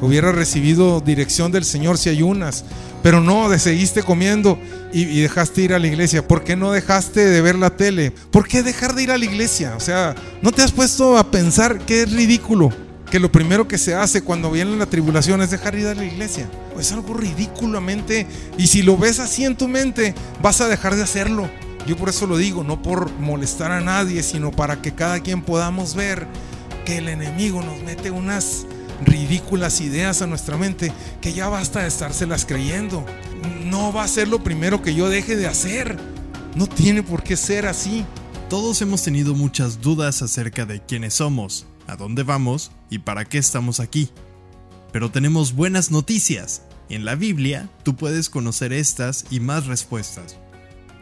[0.00, 2.64] Hubiera recibido dirección del Señor si ayunas,
[3.02, 4.58] pero no, de seguiste comiendo
[4.92, 6.26] y, dejaste ir a la iglesia.
[6.26, 8.12] ¿Por qué no dejaste de ver la tele?
[8.30, 9.74] ¿Por qué dejar de ir a la iglesia?
[9.76, 12.70] O sea, ¿no te has puesto a pensar que es ridículo?
[13.10, 15.94] Que lo primero que se hace cuando viene la tribulación es dejar de ir a
[15.94, 16.48] la iglesia.
[16.78, 18.26] Es algo ridículamente.
[18.56, 21.48] Y si lo ves así en tu mente, vas a dejar de hacerlo.
[21.86, 25.40] Yo por eso lo digo, no por molestar a nadie, sino para que cada quien
[25.42, 26.26] podamos ver
[26.84, 28.66] que el enemigo nos mete unas
[29.04, 33.04] ridículas ideas a nuestra mente que ya basta de estárselas creyendo.
[33.64, 35.98] No va a ser lo primero que yo deje de hacer.
[36.54, 38.04] No tiene por qué ser así.
[38.48, 43.38] Todos hemos tenido muchas dudas acerca de quiénes somos, a dónde vamos y para qué
[43.38, 44.10] estamos aquí.
[44.92, 46.62] Pero tenemos buenas noticias.
[46.88, 50.38] En la Biblia tú puedes conocer estas y más respuestas.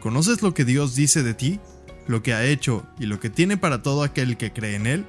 [0.01, 1.59] ¿Conoces lo que Dios dice de ti?
[2.07, 5.05] ¿Lo que ha hecho y lo que tiene para todo aquel que cree en Él?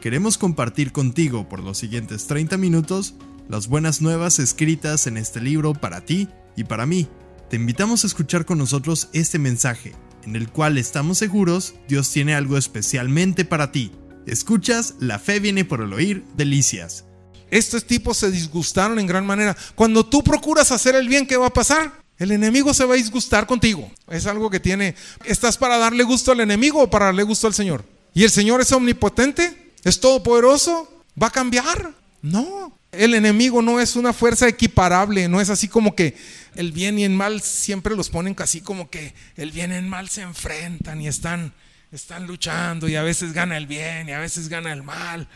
[0.00, 3.16] Queremos compartir contigo por los siguientes 30 minutos
[3.50, 7.06] las buenas nuevas escritas en este libro para ti y para mí.
[7.50, 9.92] Te invitamos a escuchar con nosotros este mensaje,
[10.24, 13.92] en el cual estamos seguros Dios tiene algo especialmente para ti.
[14.26, 17.04] Escuchas, la fe viene por el oír, delicias.
[17.50, 19.54] Estos tipos se disgustaron en gran manera.
[19.74, 21.92] Cuando tú procuras hacer el bien, ¿qué va a pasar?
[22.16, 23.90] El enemigo se va a disgustar contigo.
[24.08, 24.94] Es algo que tiene...
[25.26, 27.84] ¿Estás para darle gusto al enemigo o para darle gusto al Señor?
[28.14, 29.59] ¿Y el Señor es omnipotente?
[29.84, 31.02] ¿Es todopoderoso?
[31.20, 31.94] ¿Va a cambiar?
[32.22, 32.72] No.
[32.92, 36.16] El enemigo no es una fuerza equiparable, no es así como que
[36.56, 39.86] el bien y el mal siempre los ponen casi como que el bien y el
[39.86, 41.52] mal se enfrentan y están,
[41.92, 45.28] están luchando y a veces gana el bien y a veces gana el mal.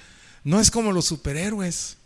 [0.42, 1.96] No es como los superhéroes,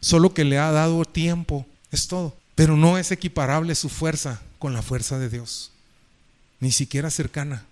[0.00, 2.36] solo que le ha dado tiempo, es todo.
[2.54, 5.72] Pero no es equiparable su fuerza con la fuerza de Dios,
[6.60, 7.64] ni siquiera cercana.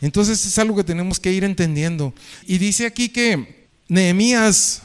[0.00, 2.12] Entonces es algo que tenemos que ir entendiendo.
[2.46, 4.82] Y dice aquí que Nehemías,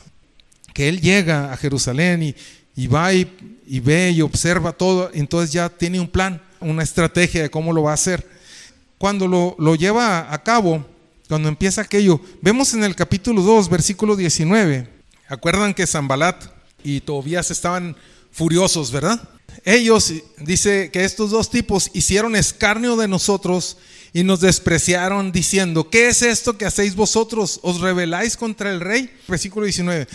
[0.73, 2.35] que él llega a Jerusalén
[2.75, 3.29] y, va y,
[3.67, 7.83] y, ve y observa todo, entonces ya tiene un plan, una estrategia de cómo lo
[7.83, 8.27] va a hacer.
[8.97, 10.85] Cuando lo, lo lleva a cabo,
[11.27, 14.87] cuando empieza aquello, vemos en el capítulo 2, versículo 19,
[15.27, 16.43] acuerdan que Zambalat
[16.83, 17.95] y Tobías estaban
[18.31, 19.21] furiosos, ¿verdad?
[19.65, 23.77] Ellos, dice que estos dos tipos hicieron escarnio de nosotros
[24.13, 27.59] y nos despreciaron diciendo, ¿qué es esto que hacéis vosotros?
[27.63, 29.09] ¿Os rebeláis contra el rey?
[29.27, 30.07] Versículo 19.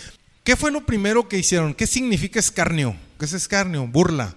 [0.42, 1.74] ¿Qué fue lo primero que hicieron?
[1.74, 2.96] ¿Qué significa escarnio?
[3.18, 3.86] ¿Qué es escarnio?
[3.86, 4.34] Burla.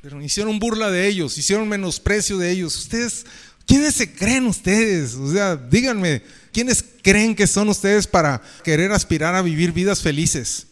[0.00, 2.76] Pero hicieron burla de ellos, hicieron menosprecio de ellos.
[2.76, 3.26] Ustedes,
[3.66, 5.14] ¿quiénes se creen ustedes?
[5.14, 10.66] O sea, díganme, ¿quiénes creen que son ustedes para querer aspirar a vivir vidas felices?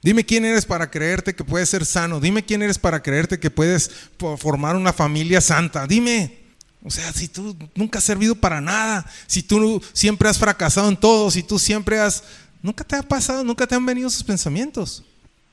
[0.00, 2.20] Dime quién eres para creerte que puedes ser sano.
[2.20, 3.90] Dime quién eres para creerte que puedes
[4.38, 5.86] formar una familia santa.
[5.86, 6.47] Dime.
[6.84, 10.96] O sea, si tú nunca has servido para nada, si tú siempre has fracasado en
[10.96, 12.22] todo, si tú siempre has...
[12.62, 15.04] Nunca te ha pasado, nunca te han venido esos pensamientos.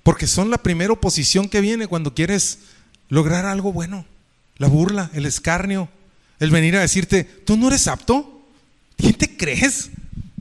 [0.03, 2.59] Porque son la primera oposición que viene cuando quieres
[3.09, 4.05] lograr algo bueno.
[4.57, 5.89] La burla, el escarnio,
[6.39, 8.43] el venir a decirte, tú no eres apto.
[8.97, 9.89] ¿Quién te crees?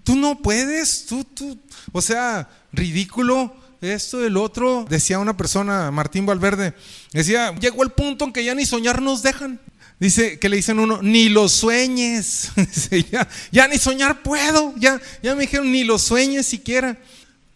[0.05, 1.59] Tú no puedes, tú, tú.
[1.93, 6.75] O sea, ridículo esto, el otro, decía una persona, Martín Valverde,
[7.13, 9.61] decía, llegó el punto en que ya ni soñar nos dejan.
[10.01, 12.51] Dice que le dicen uno, ni lo sueñes.
[13.53, 14.75] Ya, ni soñar puedo.
[14.77, 16.99] Ya, ya me dijeron, ni lo sueñes siquiera.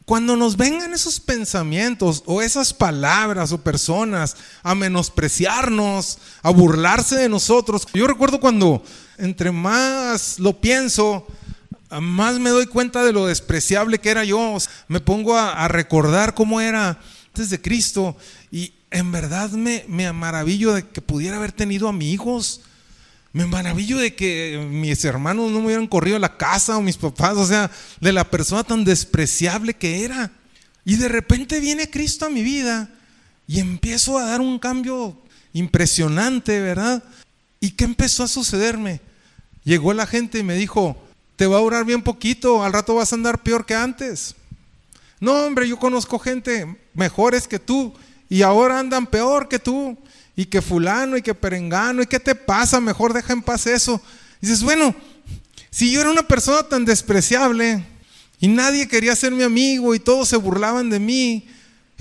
[0.04, 7.28] Cuando nos vengan esos pensamientos o esas palabras o personas a menospreciarnos, a burlarse de
[7.28, 7.86] nosotros.
[7.92, 8.82] Yo recuerdo cuando
[9.18, 11.26] entre más lo pienso,
[11.90, 14.56] más me doy cuenta de lo despreciable que era yo.
[14.86, 18.16] Me pongo a, a recordar cómo era antes de Cristo
[18.50, 22.62] y en verdad me, me maravillo de que pudiera haber tenido amigos.
[23.32, 26.96] Me maravillo de que mis hermanos no me hubieran corrido a la casa o mis
[26.96, 27.70] papás, o sea,
[28.00, 30.32] de la persona tan despreciable que era.
[30.84, 32.88] Y de repente viene Cristo a mi vida
[33.46, 35.16] y empiezo a dar un cambio
[35.52, 37.02] impresionante, ¿verdad?
[37.60, 39.00] ¿Y qué empezó a sucederme?
[39.64, 40.96] Llegó la gente y me dijo,
[41.36, 44.34] te va a durar bien poquito, al rato vas a andar peor que antes.
[45.20, 47.94] No, hombre, yo conozco gente mejores que tú
[48.28, 49.96] y ahora andan peor que tú
[50.36, 54.00] y que fulano y que perengano y qué te pasa, mejor deja en paz eso.
[54.40, 54.94] dices, bueno,
[55.70, 57.84] si yo era una persona tan despreciable
[58.38, 61.48] y nadie quería ser mi amigo y todos se burlaban de mí,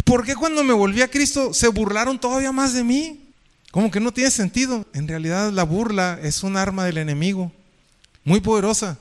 [0.03, 3.21] ¿por qué cuando me volví a Cristo se burlaron todavía más de mí?
[3.71, 4.85] Como que no tiene sentido.
[4.93, 7.51] En realidad la burla es un arma del enemigo,
[8.23, 8.97] muy poderosa.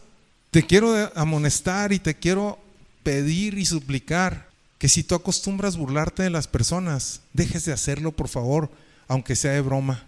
[0.50, 2.58] Te quiero amonestar y te quiero
[3.02, 4.45] pedir y suplicar
[4.78, 8.70] que si tú acostumbras burlarte de las personas, dejes de hacerlo, por favor,
[9.08, 10.04] aunque sea de broma.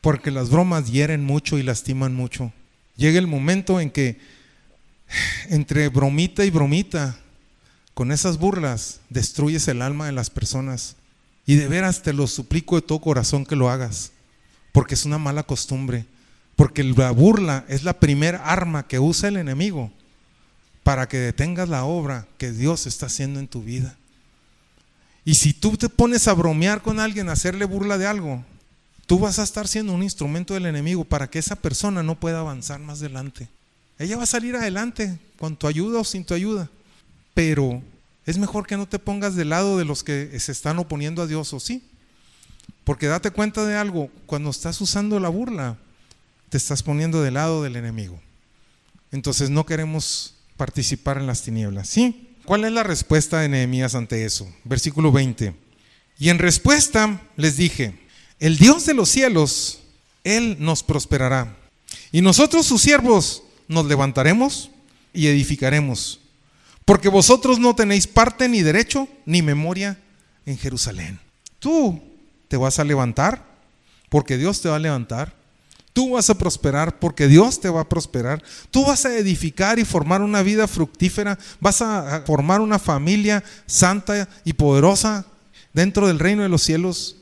[0.00, 2.52] Porque las bromas hieren mucho y lastiman mucho.
[2.96, 4.18] Llega el momento en que
[5.48, 7.18] entre bromita y bromita,
[7.94, 10.96] con esas burlas, destruyes el alma de las personas.
[11.46, 14.12] Y de veras te lo suplico de todo corazón que lo hagas,
[14.72, 16.06] porque es una mala costumbre,
[16.56, 19.90] porque la burla es la primera arma que usa el enemigo
[20.88, 23.94] para que detengas la obra que Dios está haciendo en tu vida.
[25.22, 28.42] Y si tú te pones a bromear con alguien, a hacerle burla de algo,
[29.04, 32.40] tú vas a estar siendo un instrumento del enemigo para que esa persona no pueda
[32.40, 33.50] avanzar más adelante.
[33.98, 36.70] Ella va a salir adelante con tu ayuda o sin tu ayuda,
[37.34, 37.82] pero
[38.24, 41.26] es mejor que no te pongas del lado de los que se están oponiendo a
[41.26, 41.86] Dios, ¿o sí?
[42.84, 45.76] Porque date cuenta de algo, cuando estás usando la burla,
[46.48, 48.18] te estás poniendo del lado del enemigo.
[49.12, 52.34] Entonces no queremos participar en las tinieblas, ¿sí?
[52.44, 54.46] ¿Cuál es la respuesta de Nehemías ante eso?
[54.64, 55.54] Versículo 20.
[56.18, 57.98] Y en respuesta les dije,
[58.38, 59.80] el Dios de los cielos,
[60.24, 61.56] Él nos prosperará.
[62.12, 64.70] Y nosotros sus siervos nos levantaremos
[65.14, 66.20] y edificaremos
[66.88, 69.98] porque vosotros no tenéis parte ni derecho ni memoria
[70.46, 71.20] en Jerusalén.
[71.58, 72.02] Tú
[72.48, 73.44] te vas a levantar
[74.08, 75.34] porque Dios te va a levantar.
[75.98, 78.40] Tú vas a prosperar porque Dios te va a prosperar.
[78.70, 81.36] Tú vas a edificar y formar una vida fructífera.
[81.58, 85.26] Vas a formar una familia santa y poderosa
[85.72, 87.16] dentro del reino de los cielos.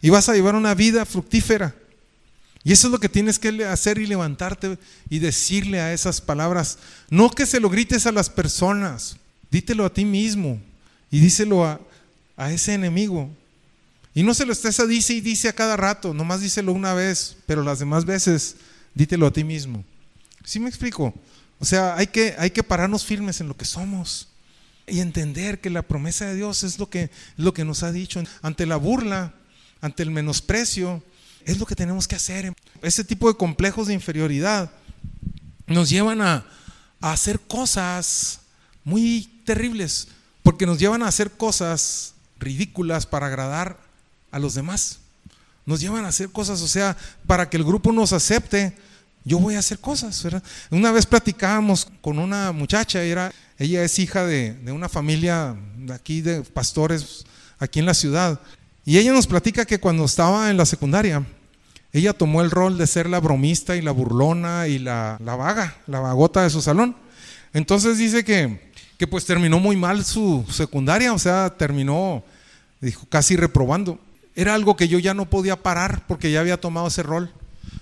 [0.00, 1.74] Y vas a llevar una vida fructífera.
[2.64, 4.78] Y eso es lo que tienes que hacer y levantarte
[5.10, 6.78] y decirle a esas palabras.
[7.10, 9.18] No que se lo grites a las personas,
[9.50, 10.58] dítelo a ti mismo
[11.10, 11.78] y díselo a,
[12.48, 13.28] ese enemigo.
[14.14, 16.94] Y no se lo estés a dice y dice a cada rato, nomás díselo una
[16.94, 18.56] vez, pero las demás veces
[18.94, 19.84] dítelo a ti mismo.
[20.44, 21.14] ¿Sí me explico?
[21.58, 24.28] O sea, hay que, hay que pararnos firmes en lo que somos
[24.86, 28.22] y entender que la promesa de Dios es lo que, lo que nos ha dicho.
[28.42, 29.32] Ante la burla,
[29.80, 31.02] ante el menosprecio,
[31.44, 32.52] es lo que tenemos que hacer.
[32.82, 34.70] Ese tipo de complejos de inferioridad
[35.66, 36.46] nos llevan a,
[37.00, 38.40] hacer cosas
[38.84, 40.06] muy terribles,
[40.44, 43.80] porque nos llevan a hacer cosas ridículas para agradar
[44.32, 44.98] a los demás.
[45.64, 48.76] Nos llevan a hacer cosas, o sea, para que el grupo nos acepte,
[49.24, 50.26] yo voy a hacer cosas.
[50.70, 55.94] Una vez platicábamos con una muchacha, era, ella es hija de, de una familia de
[55.94, 57.24] aquí de pastores
[57.60, 58.40] aquí en la ciudad,
[58.84, 61.24] y ella nos platica que cuando estaba en la secundaria,
[61.92, 66.00] ella tomó el rol de ser la bromista y la burlona y la, vaga, la
[66.00, 66.96] vagota de su salón.
[67.52, 72.24] Entonces dice que, que pues terminó muy mal su secundaria, o sea, terminó,
[72.80, 74.00] dijo, casi reprobando.
[74.34, 77.32] Era algo que yo ya no podía parar porque ya había tomado ese rol.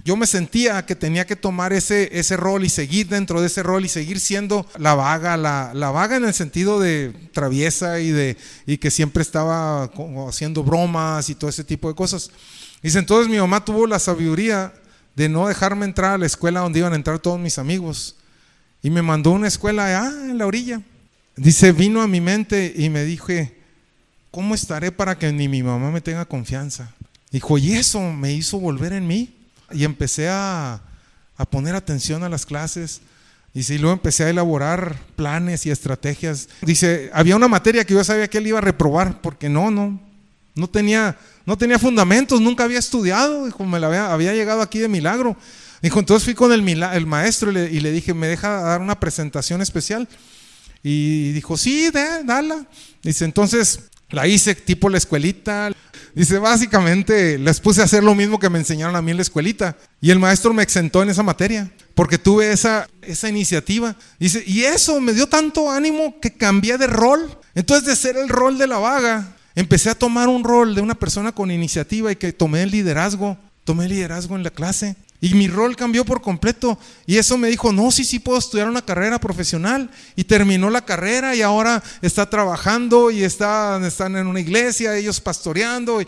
[0.04, 3.62] Yo me sentía que tenía que tomar ese, ese rol y seguir dentro de ese
[3.62, 8.10] rol y seguir siendo la vaga, la, la vaga en el sentido de traviesa y,
[8.10, 8.36] de,
[8.66, 9.90] y que siempre estaba
[10.26, 12.30] haciendo bromas y todo ese tipo de cosas.
[12.82, 14.72] Dice, entonces mi mamá tuvo la sabiduría
[15.16, 18.16] de no dejarme entrar a la escuela donde iban a entrar todos mis amigos.
[18.82, 20.80] Y me mandó a una escuela allá en la orilla.
[21.36, 23.59] Dice, vino a mi mente y me dije,
[24.30, 26.92] ¿cómo estaré para que ni mi mamá me tenga confianza?
[27.30, 29.34] Dijo, y eso me hizo volver en mí
[29.72, 30.80] y empecé a,
[31.50, 33.00] poner atención a las clases.
[33.54, 36.48] Y luego empecé a elaborar planes y estrategias.
[36.62, 40.00] Dice, había una materia que yo sabía que él iba a reprobar, porque no, no,
[40.54, 41.16] no tenía,
[41.46, 45.36] no tenía fundamentos, nunca había estudiado, dijo, me había, llegado aquí de milagro.
[45.82, 50.06] Dijo, entonces fui con el, maestro y le, dije, ¿me deja dar una presentación especial?
[50.82, 52.66] Y dijo, sí, dala.
[53.02, 55.70] Dice, entonces la hice tipo la escuelita.
[56.14, 59.22] Dice, básicamente les puse a hacer lo mismo que me enseñaron a mí en la
[59.22, 59.76] escuelita.
[60.00, 63.96] Y el maestro me exentó en esa materia, porque tuve esa, esa iniciativa.
[64.18, 67.38] Dice, y eso me dio tanto ánimo que cambié de rol.
[67.54, 70.94] Entonces de ser el rol de la vaga, empecé a tomar un rol de una
[70.94, 73.38] persona con iniciativa y que tomé el liderazgo.
[73.64, 74.96] Tomé liderazgo en la clase.
[75.20, 76.78] Y mi rol cambió por completo.
[77.06, 79.90] Y eso me dijo, no, sí, sí puedo estudiar una carrera profesional.
[80.16, 85.20] Y terminó la carrera y ahora está trabajando y está, están en una iglesia, ellos
[85.20, 86.00] pastoreando.
[86.00, 86.06] Y,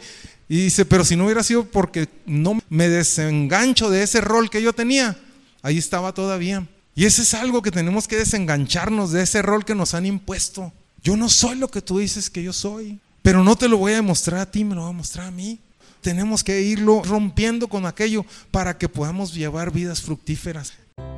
[0.49, 4.73] dice, pero si no hubiera sido porque no me desengancho de ese rol que yo
[4.73, 5.19] tenía,
[5.63, 6.67] ahí estaba todavía.
[6.95, 10.73] Y ese es algo que tenemos que desengancharnos de ese rol que nos han impuesto.
[11.03, 13.93] Yo no soy lo que tú dices que yo soy, pero no te lo voy
[13.93, 15.59] a demostrar a ti, me lo voy a mostrar a mí.
[16.03, 20.73] Tenemos que irlo rompiendo con aquello para que podamos llevar vidas fructíferas.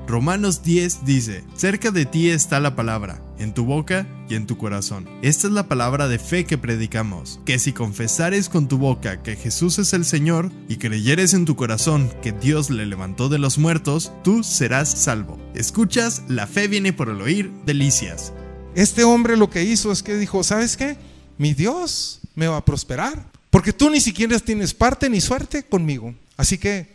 [0.07, 4.59] Romanos 10 dice, cerca de ti está la palabra, en tu boca y en tu
[4.59, 5.09] corazón.
[5.23, 9.37] Esta es la palabra de fe que predicamos, que si confesares con tu boca que
[9.37, 13.57] Jesús es el Señor y creyeres en tu corazón que Dios le levantó de los
[13.57, 15.39] muertos, tú serás salvo.
[15.55, 18.35] Escuchas, la fe viene por el oír, delicias.
[18.75, 20.99] Este hombre lo que hizo es que dijo, ¿sabes qué?
[21.39, 26.13] Mi Dios me va a prosperar, porque tú ni siquiera tienes parte ni suerte conmigo.
[26.37, 26.89] Así que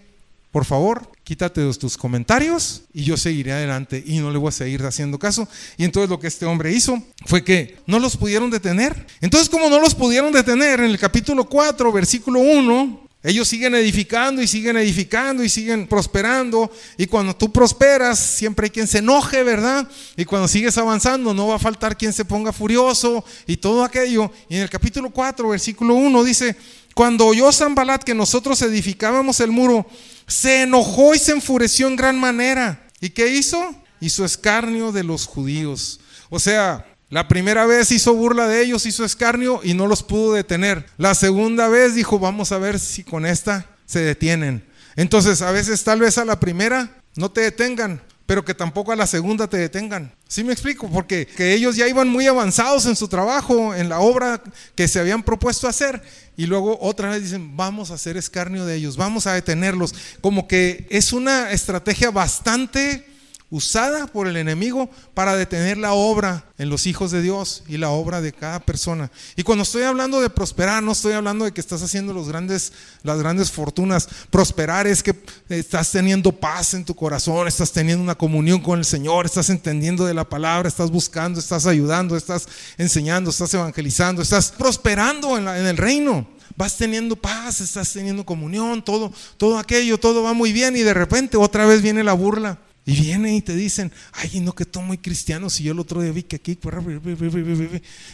[0.51, 4.83] por favor, quítate tus comentarios y yo seguiré adelante y no le voy a seguir
[4.83, 5.47] haciendo caso.
[5.77, 9.07] Y entonces lo que este hombre hizo fue que no los pudieron detener.
[9.21, 14.41] Entonces, como no los pudieron detener, en el capítulo 4, versículo 1, ellos siguen edificando
[14.41, 16.71] y siguen edificando y siguen prosperando.
[16.97, 19.89] Y cuando tú prosperas, siempre hay quien se enoje, ¿verdad?
[20.15, 24.31] Y cuando sigues avanzando, no va a faltar quien se ponga furioso y todo aquello.
[24.47, 26.55] Y en el capítulo 4, versículo 1 dice,
[26.95, 29.85] cuando oyó Zambalat que nosotros edificábamos el muro,
[30.25, 32.87] se enojó y se enfureció en gran manera.
[33.01, 33.75] ¿Y qué hizo?
[33.99, 35.99] Hizo escarnio de los judíos.
[36.29, 40.33] O sea, la primera vez hizo burla de ellos, hizo escarnio y no los pudo
[40.33, 40.85] detener.
[40.97, 44.63] La segunda vez dijo, vamos a ver si con esta se detienen.
[44.95, 48.95] Entonces, a veces tal vez a la primera no te detengan, pero que tampoco a
[48.95, 50.13] la segunda te detengan.
[50.27, 50.87] ¿Sí me explico?
[50.87, 54.43] Porque que ellos ya iban muy avanzados en su trabajo, en la obra
[54.75, 56.03] que se habían propuesto hacer,
[56.37, 59.95] y luego otra vez dicen, vamos a hacer escarnio de ellos, vamos a detenerlos.
[60.21, 63.08] Como que es una estrategia bastante
[63.51, 67.89] usada por el enemigo para detener la obra en los hijos de Dios y la
[67.89, 69.11] obra de cada persona.
[69.35, 73.51] Y cuando estoy hablando de prosperar, no estoy hablando de que estás haciendo las grandes
[73.51, 74.07] fortunas.
[74.29, 75.15] Prosperar es que
[75.49, 80.05] estás teniendo paz en tu corazón, estás teniendo una comunión con el Señor, estás entendiendo
[80.05, 82.47] de la palabra, estás buscando, estás ayudando, estás
[82.77, 88.83] enseñando, estás evangelizando, estás prosperando en, en el reino vas teniendo paz, estás teniendo comunión,
[88.83, 92.59] todo, todo aquello, todo va muy bien y de repente otra vez viene la burla.
[92.89, 96.01] Y vienen y te dicen, ay, no que tú muy cristiano, si yo el otro
[96.01, 96.57] día vi que aquí,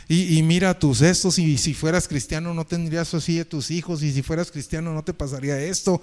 [0.09, 4.11] y, mira tus estos, y si fueras cristiano no tendrías así a tus hijos, y
[4.11, 6.01] si fueras cristiano no te pasaría esto.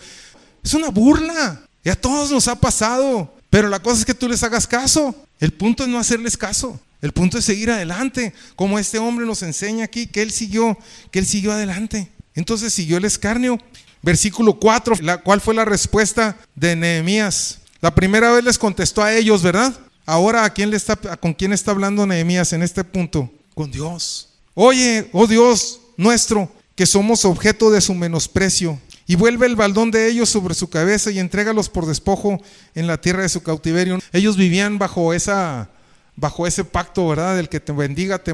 [0.64, 4.26] Es una burla, y a todos nos ha pasado, pero la cosa es que tú
[4.26, 5.14] les hagas caso.
[5.38, 6.80] El punto es no hacerles caso.
[7.02, 10.78] El punto es seguir adelante, como este hombre nos enseña aquí, que él siguió,
[11.10, 12.10] que él siguió adelante.
[12.34, 13.58] Entonces siguió el escarnio.
[14.00, 17.58] Versículo 4, la, ¿cuál fue la respuesta de Nehemías?
[17.82, 19.74] La primera vez les contestó a ellos, ¿verdad?
[20.06, 23.28] Ahora, ¿a quién le está, ¿con quién está hablando Nehemías en este punto?
[23.56, 24.28] Con Dios.
[24.54, 28.80] Oye, oh Dios nuestro, que somos objeto de su menosprecio.
[29.08, 32.40] Y vuelve el baldón de ellos sobre su cabeza y entrégalos por despojo
[32.76, 33.98] en la tierra de su cautiverio.
[34.12, 35.68] Ellos vivían bajo esa
[36.14, 37.36] bajo ese pacto, ¿verdad?
[37.40, 38.32] El que te bendiga te,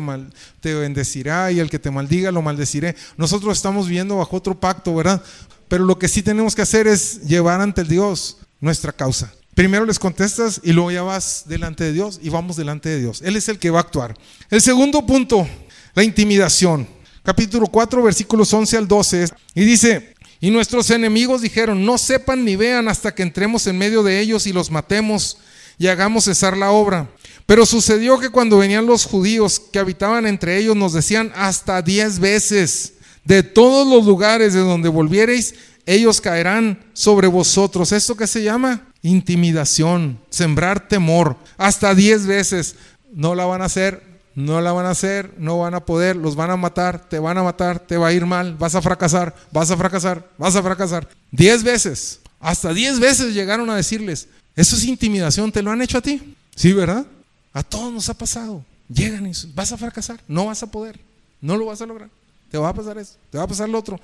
[0.60, 2.96] te bendecirá y el que te maldiga lo maldeciré.
[3.16, 5.22] Nosotros estamos viviendo bajo otro pacto, ¿verdad?
[5.68, 9.32] Pero lo que sí tenemos que hacer es llevar ante el Dios nuestra causa.
[9.58, 13.22] Primero les contestas y luego ya vas delante de Dios y vamos delante de Dios.
[13.24, 14.14] Él es el que va a actuar.
[14.50, 15.48] El segundo punto,
[15.96, 16.86] la intimidación.
[17.24, 19.24] Capítulo 4, versículos 11 al 12.
[19.56, 24.04] Y dice, y nuestros enemigos dijeron, no sepan ni vean hasta que entremos en medio
[24.04, 25.38] de ellos y los matemos
[25.76, 27.10] y hagamos cesar la obra.
[27.44, 32.20] Pero sucedió que cuando venían los judíos que habitaban entre ellos nos decían hasta diez
[32.20, 32.92] veces,
[33.24, 37.90] de todos los lugares de donde volviereis, ellos caerán sobre vosotros.
[37.90, 38.87] ¿Esto qué se llama?
[39.02, 41.36] Intimidación, sembrar temor.
[41.56, 42.76] Hasta diez veces.
[43.12, 44.02] No la van a hacer,
[44.38, 47.36] no la van a hacer, no van a poder, los van a matar, te van
[47.38, 50.62] a matar, te va a ir mal, vas a fracasar, vas a fracasar, vas a
[50.62, 51.08] fracasar.
[51.32, 55.98] Diez veces, hasta diez veces llegaron a decirles, eso es intimidación, ¿te lo han hecho
[55.98, 56.36] a ti?
[56.54, 57.04] Sí, ¿verdad?
[57.52, 58.64] A todos nos ha pasado.
[58.88, 61.00] Llegan y vas a fracasar, no vas a poder,
[61.40, 62.08] no lo vas a lograr.
[62.48, 63.98] Te va a pasar eso, te va a pasar lo otro.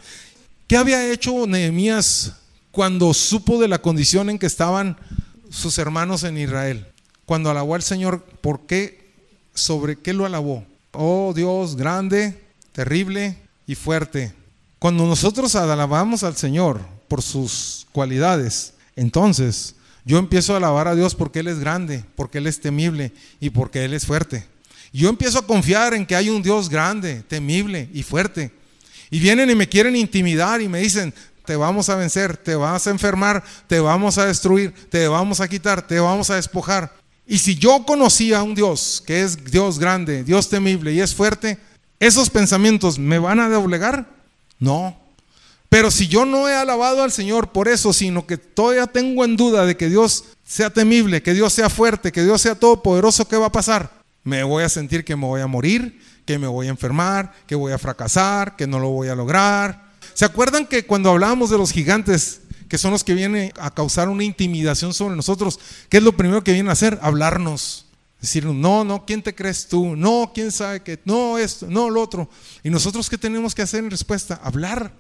[0.67, 2.33] ¿Qué había hecho Nehemías
[2.75, 4.97] cuando supo de la condición en que estaban
[5.49, 6.89] sus hermanos en Israel?
[7.25, 9.13] Cuando alabó al Señor, ¿por qué?
[9.55, 10.67] ¿Sobre qué lo alabó?
[10.91, 14.35] Oh Dios grande, terrible y fuerte.
[14.81, 21.15] Cuando nosotros alabamos al Señor por sus cualidades, entonces yo empiezo a alabar a Dios
[21.15, 24.47] porque Él es grande, porque Él es temible y porque Él es fuerte.
[24.93, 28.51] Yo empiezo a confiar en que hay un Dios grande, temible y fuerte
[29.15, 31.15] y vienen y me quieren intimidar y me dicen,
[31.45, 35.49] te vamos a vencer, te vas a enfermar, te vamos a destruir, te vamos a
[35.49, 36.93] quitar, te vamos a despojar.
[37.27, 41.15] Y si yo conocía a un Dios que es Dios grande, Dios temible y es
[41.15, 41.59] fuerte,
[42.01, 44.07] ¿esos pensamientos me van a doblegar?
[44.59, 44.97] No.
[45.69, 49.37] Pero si yo no he alabado al Señor por eso, sino que todavía tengo en
[49.37, 53.37] duda de que Dios sea temible, que Dios sea fuerte, que Dios sea todopoderoso, ¿qué
[53.37, 53.91] va a pasar?
[54.23, 57.55] Me voy a sentir que me voy a morir, que me voy a enfermar, que
[57.55, 59.84] voy a fracasar, que no lo voy a lograr.
[60.13, 64.09] ¿Se acuerdan que cuando hablábamos de los gigantes, que son los que vienen a causar
[64.09, 66.99] una intimidación sobre nosotros, ¿qué es lo primero que vienen a hacer?
[67.03, 67.87] Hablarnos.
[68.21, 69.97] Decir, no, no, ¿quién te crees tú?
[69.97, 70.99] No, ¿quién sabe que?
[71.05, 72.29] No, esto, no, lo otro.
[72.63, 74.41] ¿Y nosotros qué tenemos que hacer en respuesta?
[74.43, 74.93] Hablar,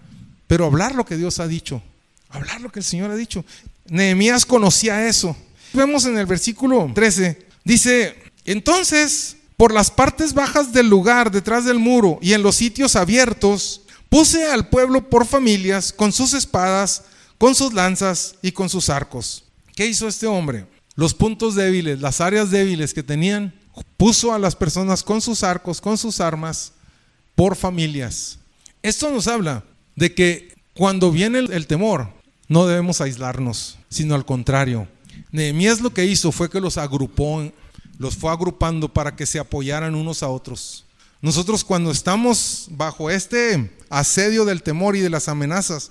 [0.46, 1.82] pero hablar lo que Dios ha dicho.
[2.28, 3.44] Hablar lo que el Señor ha dicho.
[3.88, 5.36] Nehemías conocía eso.
[5.72, 11.78] Vemos en el versículo 13, dice, entonces, por las partes bajas del lugar, detrás del
[11.78, 13.80] muro y en los sitios abiertos,
[14.14, 17.02] puse al pueblo por familias con sus espadas,
[17.36, 19.42] con sus lanzas y con sus arcos.
[19.74, 20.66] ¿Qué hizo este hombre?
[20.94, 23.52] Los puntos débiles, las áreas débiles que tenían,
[23.96, 26.74] puso a las personas con sus arcos, con sus armas,
[27.34, 28.38] por familias.
[28.84, 29.64] Esto nos habla
[29.96, 32.06] de que cuando viene el, temor,
[32.46, 34.86] no debemos aislarnos, sino al contrario.
[35.32, 37.50] Nehemías lo que hizo fue que los agrupó,
[37.98, 40.84] los fue agrupando para que se apoyaran unos a otros.
[41.24, 45.90] Nosotros cuando estamos bajo este asedio del temor y de las amenazas,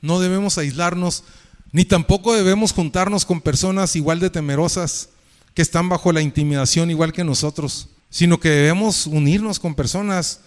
[0.00, 1.24] no debemos aislarnos,
[1.72, 5.08] ni tampoco debemos juntarnos con personas igual de temerosas
[5.52, 10.42] que están bajo la intimidación igual que nosotros, sino que debemos unirnos con personas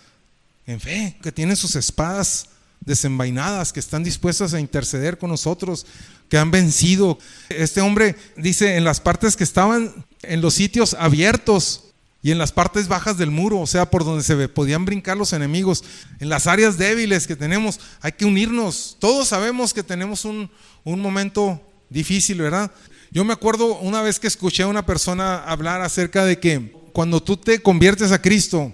[0.65, 2.45] en fe, que tienen sus espadas
[2.79, 5.85] desenvainadas, que están dispuestas a interceder con nosotros,
[6.29, 7.19] que han vencido.
[7.49, 11.90] Este hombre dice en las partes que estaban en los sitios abiertos
[12.23, 15.33] y en las partes bajas del muro, o sea, por donde se podían brincar los
[15.33, 15.83] enemigos,
[16.19, 18.97] en las áreas débiles que tenemos, hay que unirnos.
[18.99, 20.49] Todos sabemos que tenemos un,
[20.83, 22.71] un momento difícil, ¿verdad?
[23.11, 27.21] Yo me acuerdo una vez que escuché a una persona hablar acerca de que cuando
[27.21, 28.71] tú te conviertes a Cristo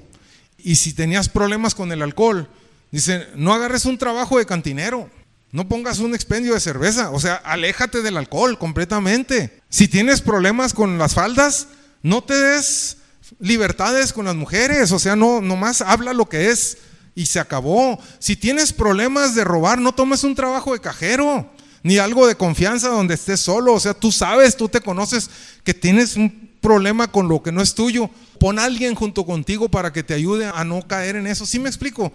[0.57, 2.49] y si tenías problemas con el alcohol,
[2.91, 5.09] Dice, no agarres un trabajo de cantinero.
[5.51, 7.09] No pongas un expendio de cerveza.
[7.11, 9.61] O sea, aléjate del alcohol completamente.
[9.69, 11.67] Si tienes problemas con las faldas,
[12.03, 12.97] no te des
[13.39, 14.91] libertades con las mujeres.
[14.91, 16.77] O sea, no nomás habla lo que es
[17.15, 17.99] y se acabó.
[18.19, 21.51] Si tienes problemas de robar, no tomes un trabajo de cajero.
[21.83, 23.73] Ni algo de confianza donde estés solo.
[23.73, 25.29] O sea, tú sabes, tú te conoces
[25.63, 28.09] que tienes un problema con lo que no es tuyo.
[28.39, 31.45] Pon a alguien junto contigo para que te ayude a no caer en eso.
[31.45, 32.11] ¿Sí me explico?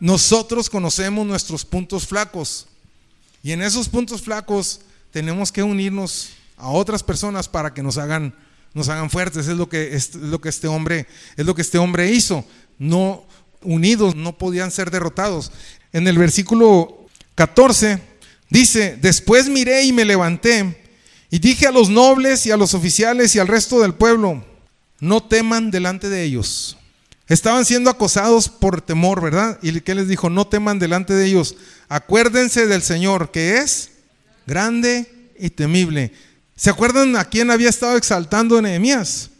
[0.00, 2.66] Nosotros conocemos nuestros puntos flacos
[3.42, 8.34] y en esos puntos flacos tenemos que unirnos a otras personas para que nos hagan
[8.74, 11.06] nos hagan fuertes, es lo que es lo que este hombre
[11.36, 12.44] es lo que este hombre hizo.
[12.78, 13.24] No
[13.62, 15.52] unidos no podían ser derrotados.
[15.92, 18.00] En el versículo 14
[18.50, 20.80] dice, "Después miré y me levanté
[21.30, 24.44] y dije a los nobles y a los oficiales y al resto del pueblo,
[25.00, 26.76] no teman delante de ellos."
[27.28, 29.58] Estaban siendo acosados por temor, ¿verdad?
[29.62, 31.56] Y que les dijo, no teman delante de ellos.
[31.88, 33.90] Acuérdense del Señor, que es
[34.46, 36.12] grande y temible.
[36.62, 39.30] ¿Se acuerdan a quién había estado exaltando Nehemías?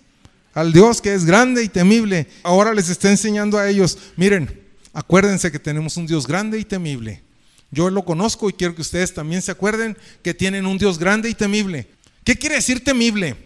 [0.54, 2.26] Al Dios que es grande y temible.
[2.42, 4.60] Ahora les está enseñando a ellos, miren,
[4.92, 7.22] acuérdense que tenemos un Dios grande y temible.
[7.70, 11.30] Yo lo conozco y quiero que ustedes también se acuerden que tienen un Dios grande
[11.30, 11.86] y temible.
[12.24, 13.36] ¿Qué quiere decir temible?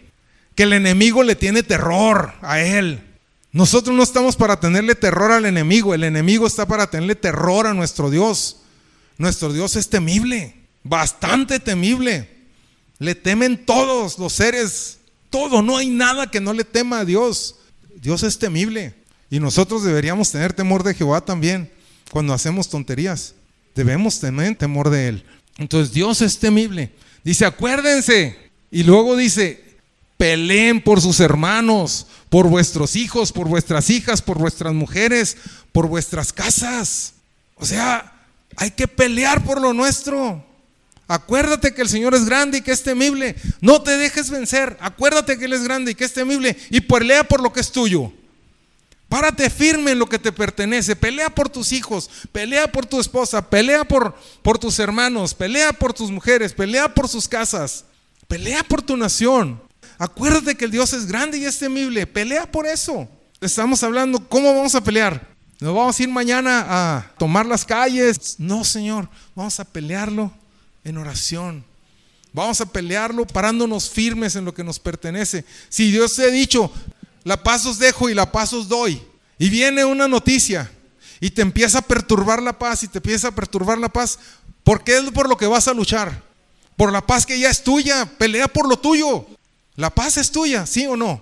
[0.55, 2.99] Que el enemigo le tiene terror a él.
[3.51, 7.75] Nosotros no estamos para tenerle terror al enemigo, el enemigo está para tenerle terror a
[7.75, 8.57] nuestro Dios.
[9.19, 12.36] Nuestro Dios es temible, bastante temible.
[12.99, 17.55] Le temen todos los seres, todo, no hay nada que no le tema a Dios.
[17.95, 18.93] Dios es temible
[19.29, 21.71] y nosotros deberíamos tener temor de Jehová también
[22.11, 23.33] cuando hacemos tonterías.
[23.75, 25.25] Debemos tener temor de Él.
[25.57, 26.91] Entonces Dios es temible.
[27.23, 28.37] Dice, acuérdense.
[28.71, 29.67] Y luego dice,
[30.17, 35.37] Peleen por sus hermanos, por vuestros hijos, por vuestras hijas, por vuestras mujeres,
[35.71, 37.13] por vuestras casas.
[37.55, 38.25] O sea,
[38.55, 40.43] hay que pelear por lo nuestro.
[41.07, 43.35] Acuérdate que el Señor es grande y que es temible.
[43.61, 44.77] No te dejes vencer.
[44.81, 46.57] Acuérdate que Él es grande y que es temible.
[46.69, 48.11] Y pelea por lo que es tuyo.
[49.07, 50.97] Párate firme en lo que te pertenece.
[50.97, 52.09] Pelea por tus hijos.
[52.33, 53.49] Pelea por tu esposa.
[53.49, 55.33] Pelea por, por tus hermanos.
[55.33, 56.51] Pelea por tus mujeres.
[56.51, 57.85] Pelea por sus casas.
[58.27, 59.61] Pelea por tu nación.
[59.97, 62.05] Acuérdate que el Dios es grande y es temible.
[62.05, 63.07] Pelea por eso.
[63.39, 65.25] Estamos hablando, ¿cómo vamos a pelear?
[65.59, 68.35] ¿Nos vamos a ir mañana a tomar las calles?
[68.39, 69.07] No, Señor.
[69.35, 70.33] Vamos a pelearlo
[70.87, 71.65] en oración.
[72.31, 75.43] Vamos a pelearlo parándonos firmes en lo que nos pertenece.
[75.69, 76.71] Si Dios te ha dicho,
[77.23, 79.01] la paz os dejo y la paz os doy,
[79.37, 80.71] y viene una noticia
[81.19, 84.17] y te empieza a perturbar la paz y te empieza a perturbar la paz,
[84.63, 86.23] ¿por qué es por lo que vas a luchar?
[86.77, 89.25] Por la paz que ya es tuya, pelea por lo tuyo.
[89.75, 91.21] La paz es tuya, ¿sí o no?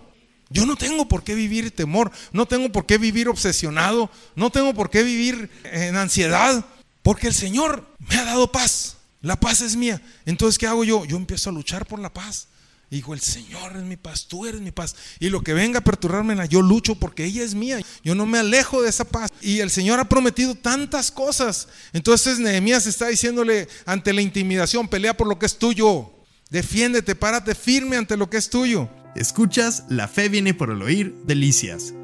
[0.49, 4.73] Yo no tengo por qué vivir temor, no tengo por qué vivir obsesionado, no tengo
[4.73, 6.63] por qué vivir en ansiedad.
[7.01, 8.97] Porque el Señor me ha dado paz.
[9.25, 9.99] La paz es mía.
[10.27, 11.03] Entonces, ¿qué hago yo?
[11.03, 12.47] Yo empiezo a luchar por la paz.
[12.91, 14.95] Y digo, el Señor es mi paz, tú eres mi paz.
[15.19, 17.81] Y lo que venga a perturbarme, yo lucho porque ella es mía.
[18.03, 19.31] Yo no me alejo de esa paz.
[19.41, 21.67] Y el Señor ha prometido tantas cosas.
[21.91, 26.11] Entonces Nehemías está diciéndole ante la intimidación, pelea por lo que es tuyo.
[26.51, 28.89] Defiéndete, párate firme ante lo que es tuyo.
[29.15, 31.95] Escuchas La Fe viene por el oír, Delicias.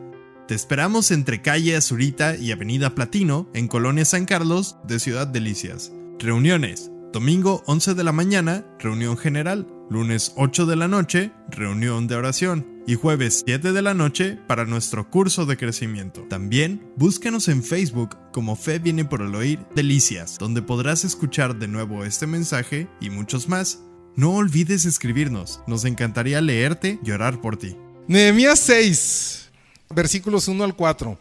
[0.48, 5.92] Te esperamos entre calle Azurita y Avenida Platino, en Colonia San Carlos, de Ciudad Delicias.
[6.18, 6.91] Reuniones.
[7.14, 9.68] Domingo 11 de la mañana, reunión general.
[9.90, 12.82] Lunes 8 de la noche, reunión de oración.
[12.88, 16.22] Y jueves 7 de la noche para nuestro curso de crecimiento.
[16.30, 21.68] También búscanos en Facebook como Fe viene por el oír Delicias, donde podrás escuchar de
[21.68, 23.80] nuevo este mensaje y muchos más.
[24.16, 27.76] No olvides escribirnos, nos encantaría leerte y orar por ti.
[28.08, 29.50] Nehemías 6,
[29.90, 31.20] versículos 1 al 4.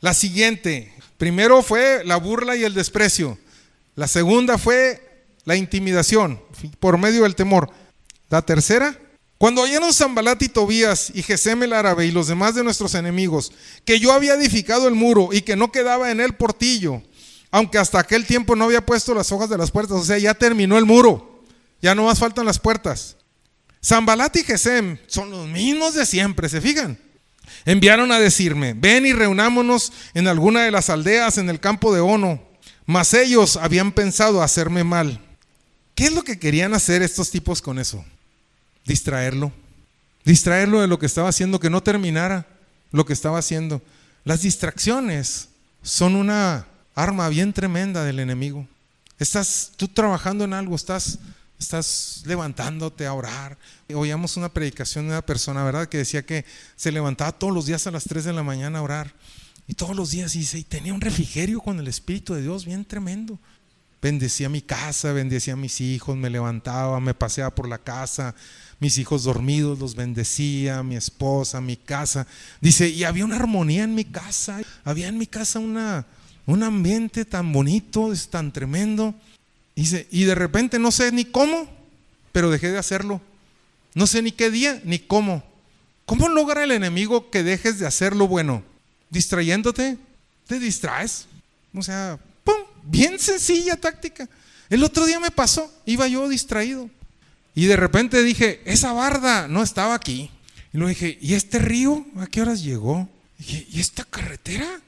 [0.00, 3.36] La siguiente, primero fue la burla y el desprecio.
[3.94, 5.07] La segunda fue
[5.48, 6.38] la intimidación
[6.78, 7.70] por medio del temor.
[8.28, 8.94] La tercera,
[9.38, 13.50] cuando oyeron Zambalat y Tobías y Gesem el árabe y los demás de nuestros enemigos,
[13.86, 17.02] que yo había edificado el muro y que no quedaba en él portillo,
[17.50, 20.34] aunque hasta aquel tiempo no había puesto las hojas de las puertas, o sea, ya
[20.34, 21.42] terminó el muro.
[21.80, 23.16] Ya no más faltan las puertas.
[23.82, 26.98] Zambalat y Gesem son los mismos de siempre, ¿se fijan?
[27.64, 32.00] Enviaron a decirme, ven y reunámonos en alguna de las aldeas en el campo de
[32.00, 32.42] Ono.
[32.84, 35.24] Mas ellos habían pensado hacerme mal.
[35.98, 38.04] ¿Qué es lo que querían hacer estos tipos con eso?
[38.86, 39.50] Distraerlo.
[40.24, 42.46] Distraerlo de lo que estaba haciendo, que no terminara
[42.92, 43.82] lo que estaba haciendo.
[44.22, 45.48] Las distracciones
[45.82, 48.64] son una arma bien tremenda del enemigo.
[49.18, 51.18] Estás tú trabajando en algo, estás
[51.58, 53.58] estás levantándote a orar.
[53.92, 55.88] Oíamos una predicación de una persona, ¿verdad?
[55.88, 56.44] Que decía que
[56.76, 59.12] se levantaba todos los días a las 3 de la mañana a orar.
[59.66, 62.84] Y todos los días dice, y tenía un refrigerio con el Espíritu de Dios bien
[62.84, 63.36] tremendo.
[64.00, 68.34] Bendecía mi casa, bendecía a mis hijos, me levantaba, me paseaba por la casa,
[68.78, 72.26] mis hijos dormidos los bendecía, mi esposa, mi casa.
[72.60, 76.06] Dice, y había una armonía en mi casa, había en mi casa una,
[76.46, 79.14] un ambiente tan bonito, tan tremendo.
[79.74, 81.68] Dice, y de repente no sé ni cómo,
[82.30, 83.20] pero dejé de hacerlo.
[83.94, 85.42] No sé ni qué día ni cómo.
[86.06, 88.62] ¿Cómo logra el enemigo que dejes de hacer lo bueno?
[89.10, 89.98] Distrayéndote,
[90.46, 91.26] te distraes.
[91.74, 92.18] O sea.
[92.84, 94.28] Bien sencilla táctica.
[94.70, 96.90] El otro día me pasó, iba yo distraído.
[97.54, 100.30] Y de repente dije, esa barda no estaba aquí.
[100.72, 102.06] Y luego dije, ¿y este río?
[102.18, 103.08] ¿A qué horas llegó?
[103.38, 104.80] Y dije, ¿y esta carretera?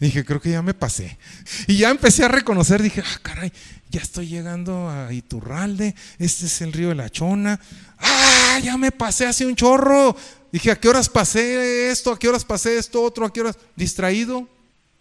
[0.00, 1.18] Dije, creo que ya me pasé.
[1.66, 3.52] Y ya empecé a reconocer, dije, ah, caray,
[3.90, 7.58] ya estoy llegando a Iturralde, este es el río de la Chona.
[7.98, 10.14] Ah, ya me pasé hace un chorro.
[10.52, 12.12] Dije, ¿a qué horas pasé esto?
[12.12, 13.26] ¿A qué horas pasé esto otro?
[13.26, 13.58] ¿A qué horas?
[13.74, 14.48] Distraído.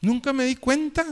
[0.02, 1.06] Nunca me di cuenta.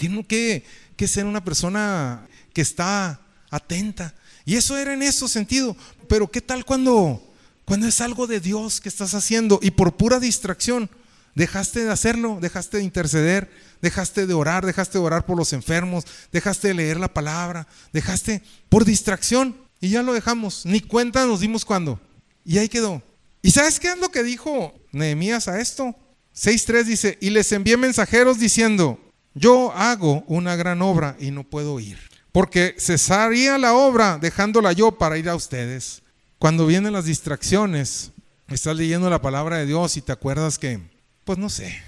[0.00, 0.64] Tengo que,
[0.96, 3.20] que ser una persona que está
[3.50, 4.14] atenta.
[4.46, 5.76] Y eso era en ese sentido.
[6.08, 7.22] Pero ¿qué tal cuando,
[7.66, 10.88] cuando es algo de Dios que estás haciendo y por pura distracción?
[11.34, 13.50] Dejaste de hacerlo, dejaste de interceder,
[13.82, 18.42] dejaste de orar, dejaste de orar por los enfermos, dejaste de leer la palabra, dejaste
[18.70, 20.64] por distracción y ya lo dejamos.
[20.64, 22.00] Ni cuenta nos dimos cuando.
[22.42, 23.02] Y ahí quedó.
[23.42, 25.94] ¿Y sabes qué es lo que dijo Nehemías a esto?
[26.34, 28.98] 6.3 dice, y les envié mensajeros diciendo,
[29.34, 31.98] yo hago una gran obra y no puedo ir,
[32.32, 36.02] porque cesaría la obra dejándola yo para ir a ustedes.
[36.38, 38.12] Cuando vienen las distracciones,
[38.48, 40.80] estás leyendo la palabra de Dios y te acuerdas que
[41.24, 41.80] pues no sé,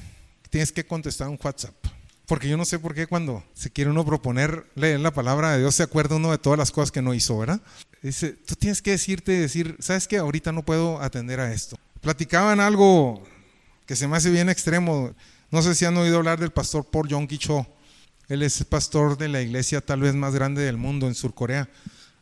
[0.51, 1.75] tienes que contestar un WhatsApp.
[2.27, 5.59] Porque yo no sé por qué cuando se quiere uno proponer leer la palabra de
[5.59, 7.61] Dios se acuerda uno de todas las cosas que no hizo, ¿verdad?
[8.03, 10.19] Dice, tú tienes que decirte, decir, ¿sabes qué?
[10.19, 11.77] Ahorita no puedo atender a esto.
[12.01, 13.23] Platicaban algo
[13.87, 15.13] que se me hace bien extremo.
[15.53, 17.67] No sé si han oído hablar del pastor Paul Yong Cho.
[18.27, 21.69] Él es pastor de la iglesia tal vez más grande del mundo en Surcorea.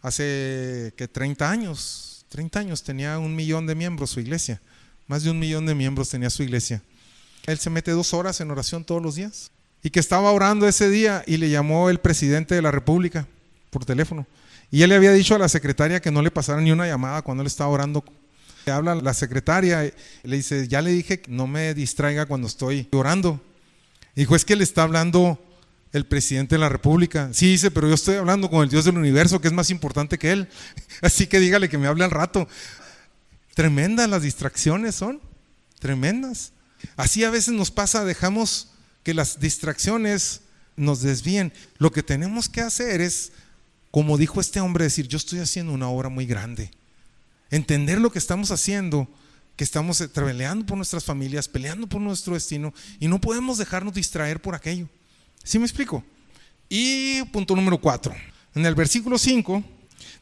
[0.03, 4.61] Hace que 30 años, 30 años tenía un millón de miembros su iglesia.
[5.07, 6.83] Más de un millón de miembros tenía su iglesia.
[7.47, 9.53] Él se mete dos horas en oración todos los días.
[9.85, 13.29] Y que estaba orando ese día y le llamó el presidente de la República
[13.71, 14.27] por teléfono.
[14.73, 17.23] Y él le había dicho a la secretaria que no le pasara ni una llamada
[17.23, 18.03] cuando él estaba orando.
[18.67, 19.93] Habla la secretaria,
[20.23, 23.41] le dice, ya le dije no me distraiga cuando estoy orando.
[24.15, 25.39] Dijo, es que le está hablando
[25.93, 27.31] el presidente de la República.
[27.33, 30.19] Sí, dice, pero yo estoy hablando con el Dios del universo, que es más importante
[30.19, 30.49] que él.
[31.01, 32.49] Así que dígale que me hable al rato.
[33.55, 35.21] Tremendas las distracciones son,
[35.79, 36.53] tremendas.
[36.97, 38.69] Así a veces nos pasa, dejamos
[39.03, 40.43] que las distracciones
[40.77, 41.53] nos desvíen.
[41.79, 43.33] Lo que tenemos que hacer es,
[43.91, 46.71] como dijo este hombre, decir, yo estoy haciendo una obra muy grande.
[47.51, 49.09] Entender lo que estamos haciendo,
[49.57, 54.41] que estamos peleando por nuestras familias, peleando por nuestro destino, y no podemos dejarnos distraer
[54.41, 54.89] por aquello.
[55.43, 56.05] ¿Sí me explico?
[56.69, 58.15] Y punto número 4.
[58.55, 59.63] En el versículo 5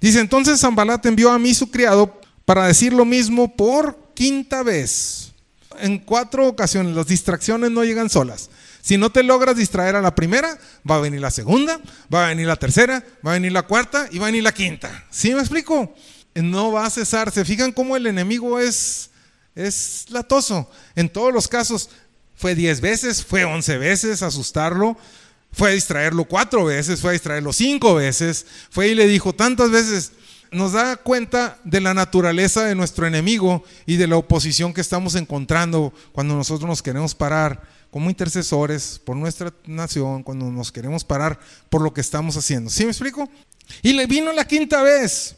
[0.00, 5.32] dice, entonces Zambalat envió a mí su criado para decir lo mismo por quinta vez.
[5.80, 8.50] En cuatro ocasiones las distracciones no llegan solas.
[8.80, 10.58] Si no te logras distraer a la primera,
[10.88, 11.80] va a venir la segunda,
[12.12, 14.54] va a venir la tercera, va a venir la cuarta y va a venir la
[14.54, 15.04] quinta.
[15.10, 15.94] ¿Sí me explico?
[16.42, 17.30] No va a cesar.
[17.30, 19.10] ¿Se fijan cómo el enemigo es,
[19.54, 20.70] es latoso?
[20.94, 21.90] En todos los casos,
[22.38, 24.96] fue diez veces, fue once veces asustarlo,
[25.52, 29.70] fue a distraerlo cuatro veces, fue a distraerlo cinco veces, fue y le dijo tantas
[29.72, 30.12] veces,
[30.52, 35.16] nos da cuenta de la naturaleza de nuestro enemigo y de la oposición que estamos
[35.16, 41.40] encontrando cuando nosotros nos queremos parar como intercesores por nuestra nación, cuando nos queremos parar
[41.70, 42.70] por lo que estamos haciendo.
[42.70, 43.28] ¿Sí me explico?
[43.82, 45.34] Y le vino la quinta vez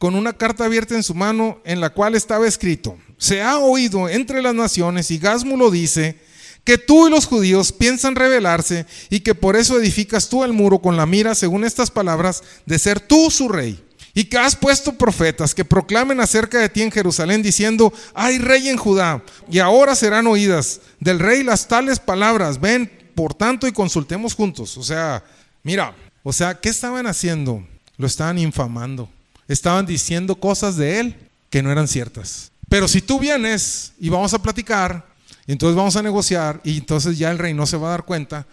[0.00, 4.08] con una carta abierta en su mano en la cual estaba escrito, se ha oído
[4.08, 6.18] entre las naciones y Gasmo lo dice,
[6.64, 10.78] que tú y los judíos piensan rebelarse y que por eso edificas tú el muro
[10.78, 13.84] con la mira, según estas palabras, de ser tú su rey.
[14.14, 18.70] Y que has puesto profetas que proclamen acerca de ti en Jerusalén diciendo, hay rey
[18.70, 23.72] en Judá, y ahora serán oídas del rey las tales palabras, ven, por tanto, y
[23.72, 24.78] consultemos juntos.
[24.78, 25.22] O sea,
[25.62, 27.62] mira, o sea, ¿qué estaban haciendo?
[27.98, 29.10] Lo estaban infamando.
[29.50, 31.16] Estaban diciendo cosas de él
[31.50, 32.52] que no eran ciertas.
[32.68, 35.04] Pero si tú vienes y vamos a platicar,
[35.48, 38.46] entonces vamos a negociar y entonces ya el rey no se va a dar cuenta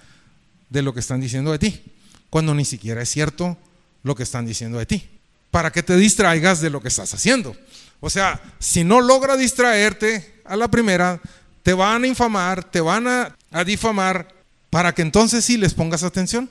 [0.71, 1.83] de lo que están diciendo de ti,
[2.31, 3.55] cuando ni siquiera es cierto
[4.01, 5.07] lo que están diciendo de ti,
[5.51, 7.55] para que te distraigas de lo que estás haciendo.
[7.99, 11.21] O sea, si no logra distraerte a la primera,
[11.61, 14.27] te van a infamar, te van a, difamar,
[14.71, 16.49] para que entonces sí les pongas atención.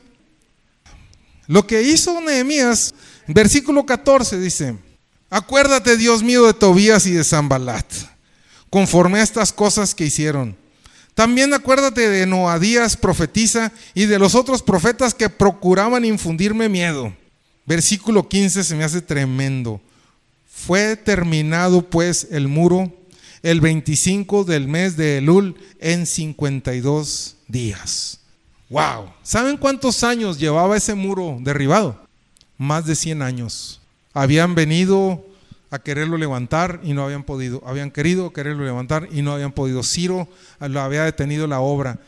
[1.46, 2.94] Lo que hizo Nehemías,
[3.26, 4.76] versículo 14 dice,
[5.30, 7.86] acuérdate Dios mío de Tobías y de Zambalat
[8.70, 10.56] conforme a estas cosas que hicieron.
[11.14, 17.16] También acuérdate de Noadías profetiza y de los otros profetas que procuraban infundirme miedo.
[17.64, 19.80] Versículo 15 se me hace tremendo.
[20.46, 22.92] Fue terminado pues el muro
[23.42, 28.20] el 25 del mes de Elul en 52 días.
[28.68, 29.12] Wow.
[29.22, 32.00] ¿Saben cuántos años llevaba ese muro derribado?
[32.58, 33.80] Más de 100 años.
[34.12, 35.24] Habían venido
[35.70, 37.62] a quererlo levantar y no habían podido.
[37.66, 39.82] Habían querido quererlo levantar y no habían podido.
[39.82, 40.28] Ciro
[40.60, 41.98] lo había detenido la obra.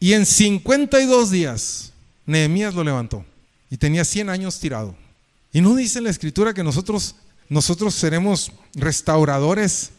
[0.00, 1.92] Y en 52 días,
[2.26, 3.24] Nehemías lo levantó.
[3.70, 4.94] Y tenía 100 años tirado.
[5.52, 7.14] Y no dice la escritura que nosotros,
[7.48, 9.90] nosotros seremos restauradores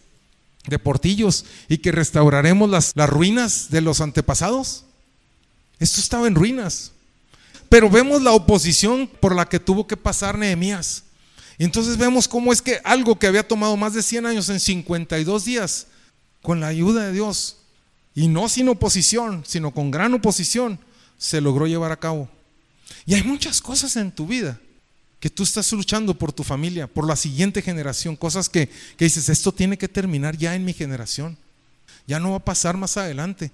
[0.67, 4.85] de portillos y que restauraremos las, las ruinas de los antepasados.
[5.79, 6.91] Esto estaba en ruinas.
[7.69, 11.03] Pero vemos la oposición por la que tuvo que pasar Nehemías.
[11.57, 15.45] Entonces vemos cómo es que algo que había tomado más de 100 años en 52
[15.45, 15.87] días,
[16.41, 17.57] con la ayuda de Dios,
[18.15, 20.79] y no sin oposición, sino con gran oposición,
[21.17, 22.29] se logró llevar a cabo.
[23.05, 24.59] Y hay muchas cosas en tu vida
[25.19, 29.29] que tú estás luchando por tu familia, por la siguiente generación, cosas que, que dices,
[29.29, 31.37] esto tiene que terminar ya en mi generación,
[32.05, 33.51] ya no va a pasar más adelante.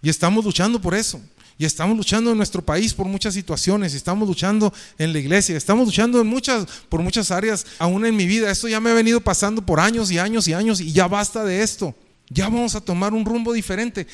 [0.00, 1.20] Y estamos luchando por eso.
[1.60, 5.86] Y estamos luchando en nuestro país por muchas situaciones, estamos luchando en la iglesia, estamos
[5.86, 8.48] luchando en muchas, por muchas áreas, aún en mi vida.
[8.48, 11.44] Esto ya me ha venido pasando por años y años y años y ya basta
[11.44, 11.96] de esto.
[12.30, 14.06] Ya vamos a tomar un rumbo diferente.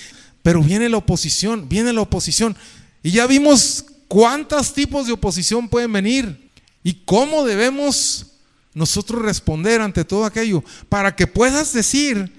[0.43, 2.57] Pero viene la oposición, viene la oposición.
[3.03, 6.51] Y ya vimos cuántos tipos de oposición pueden venir
[6.83, 8.27] y cómo debemos
[8.73, 12.33] nosotros responder ante todo aquello para que puedas decir,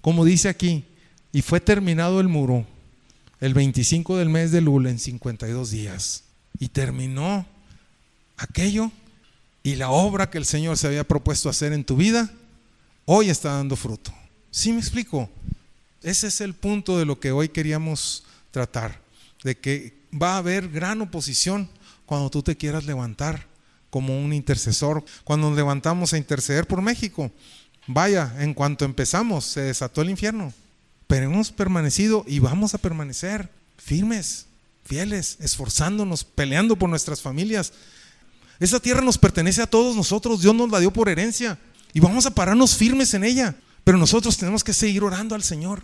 [0.00, 0.84] como dice aquí,
[1.32, 2.66] y fue terminado el muro
[3.44, 6.24] el 25 del mes de Lula en 52 días.
[6.58, 7.44] Y terminó
[8.38, 8.90] aquello
[9.62, 12.30] y la obra que el Señor se había propuesto hacer en tu vida,
[13.04, 14.14] hoy está dando fruto.
[14.50, 15.28] ¿Sí me explico?
[16.02, 18.98] Ese es el punto de lo que hoy queríamos tratar,
[19.42, 21.68] de que va a haber gran oposición
[22.06, 23.46] cuando tú te quieras levantar
[23.90, 25.04] como un intercesor.
[25.22, 27.30] Cuando nos levantamos a interceder por México,
[27.88, 30.50] vaya, en cuanto empezamos, se desató el infierno
[31.06, 34.46] pero hemos permanecido y vamos a permanecer firmes,
[34.84, 37.72] fieles, esforzándonos, peleando por nuestras familias.
[38.60, 41.58] Esa tierra nos pertenece a todos nosotros, Dios nos la dio por herencia
[41.92, 45.82] y vamos a pararnos firmes en ella, pero nosotros tenemos que seguir orando al Señor.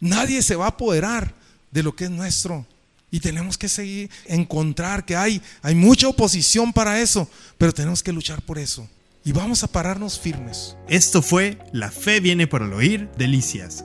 [0.00, 1.34] Nadie se va a apoderar
[1.70, 2.66] de lo que es nuestro.
[3.10, 8.12] Y tenemos que seguir, encontrar que hay, hay mucha oposición para eso, pero tenemos que
[8.12, 8.88] luchar por eso.
[9.24, 10.76] Y vamos a pararnos firmes.
[10.88, 13.84] Esto fue La Fe viene por el oír, Delicias.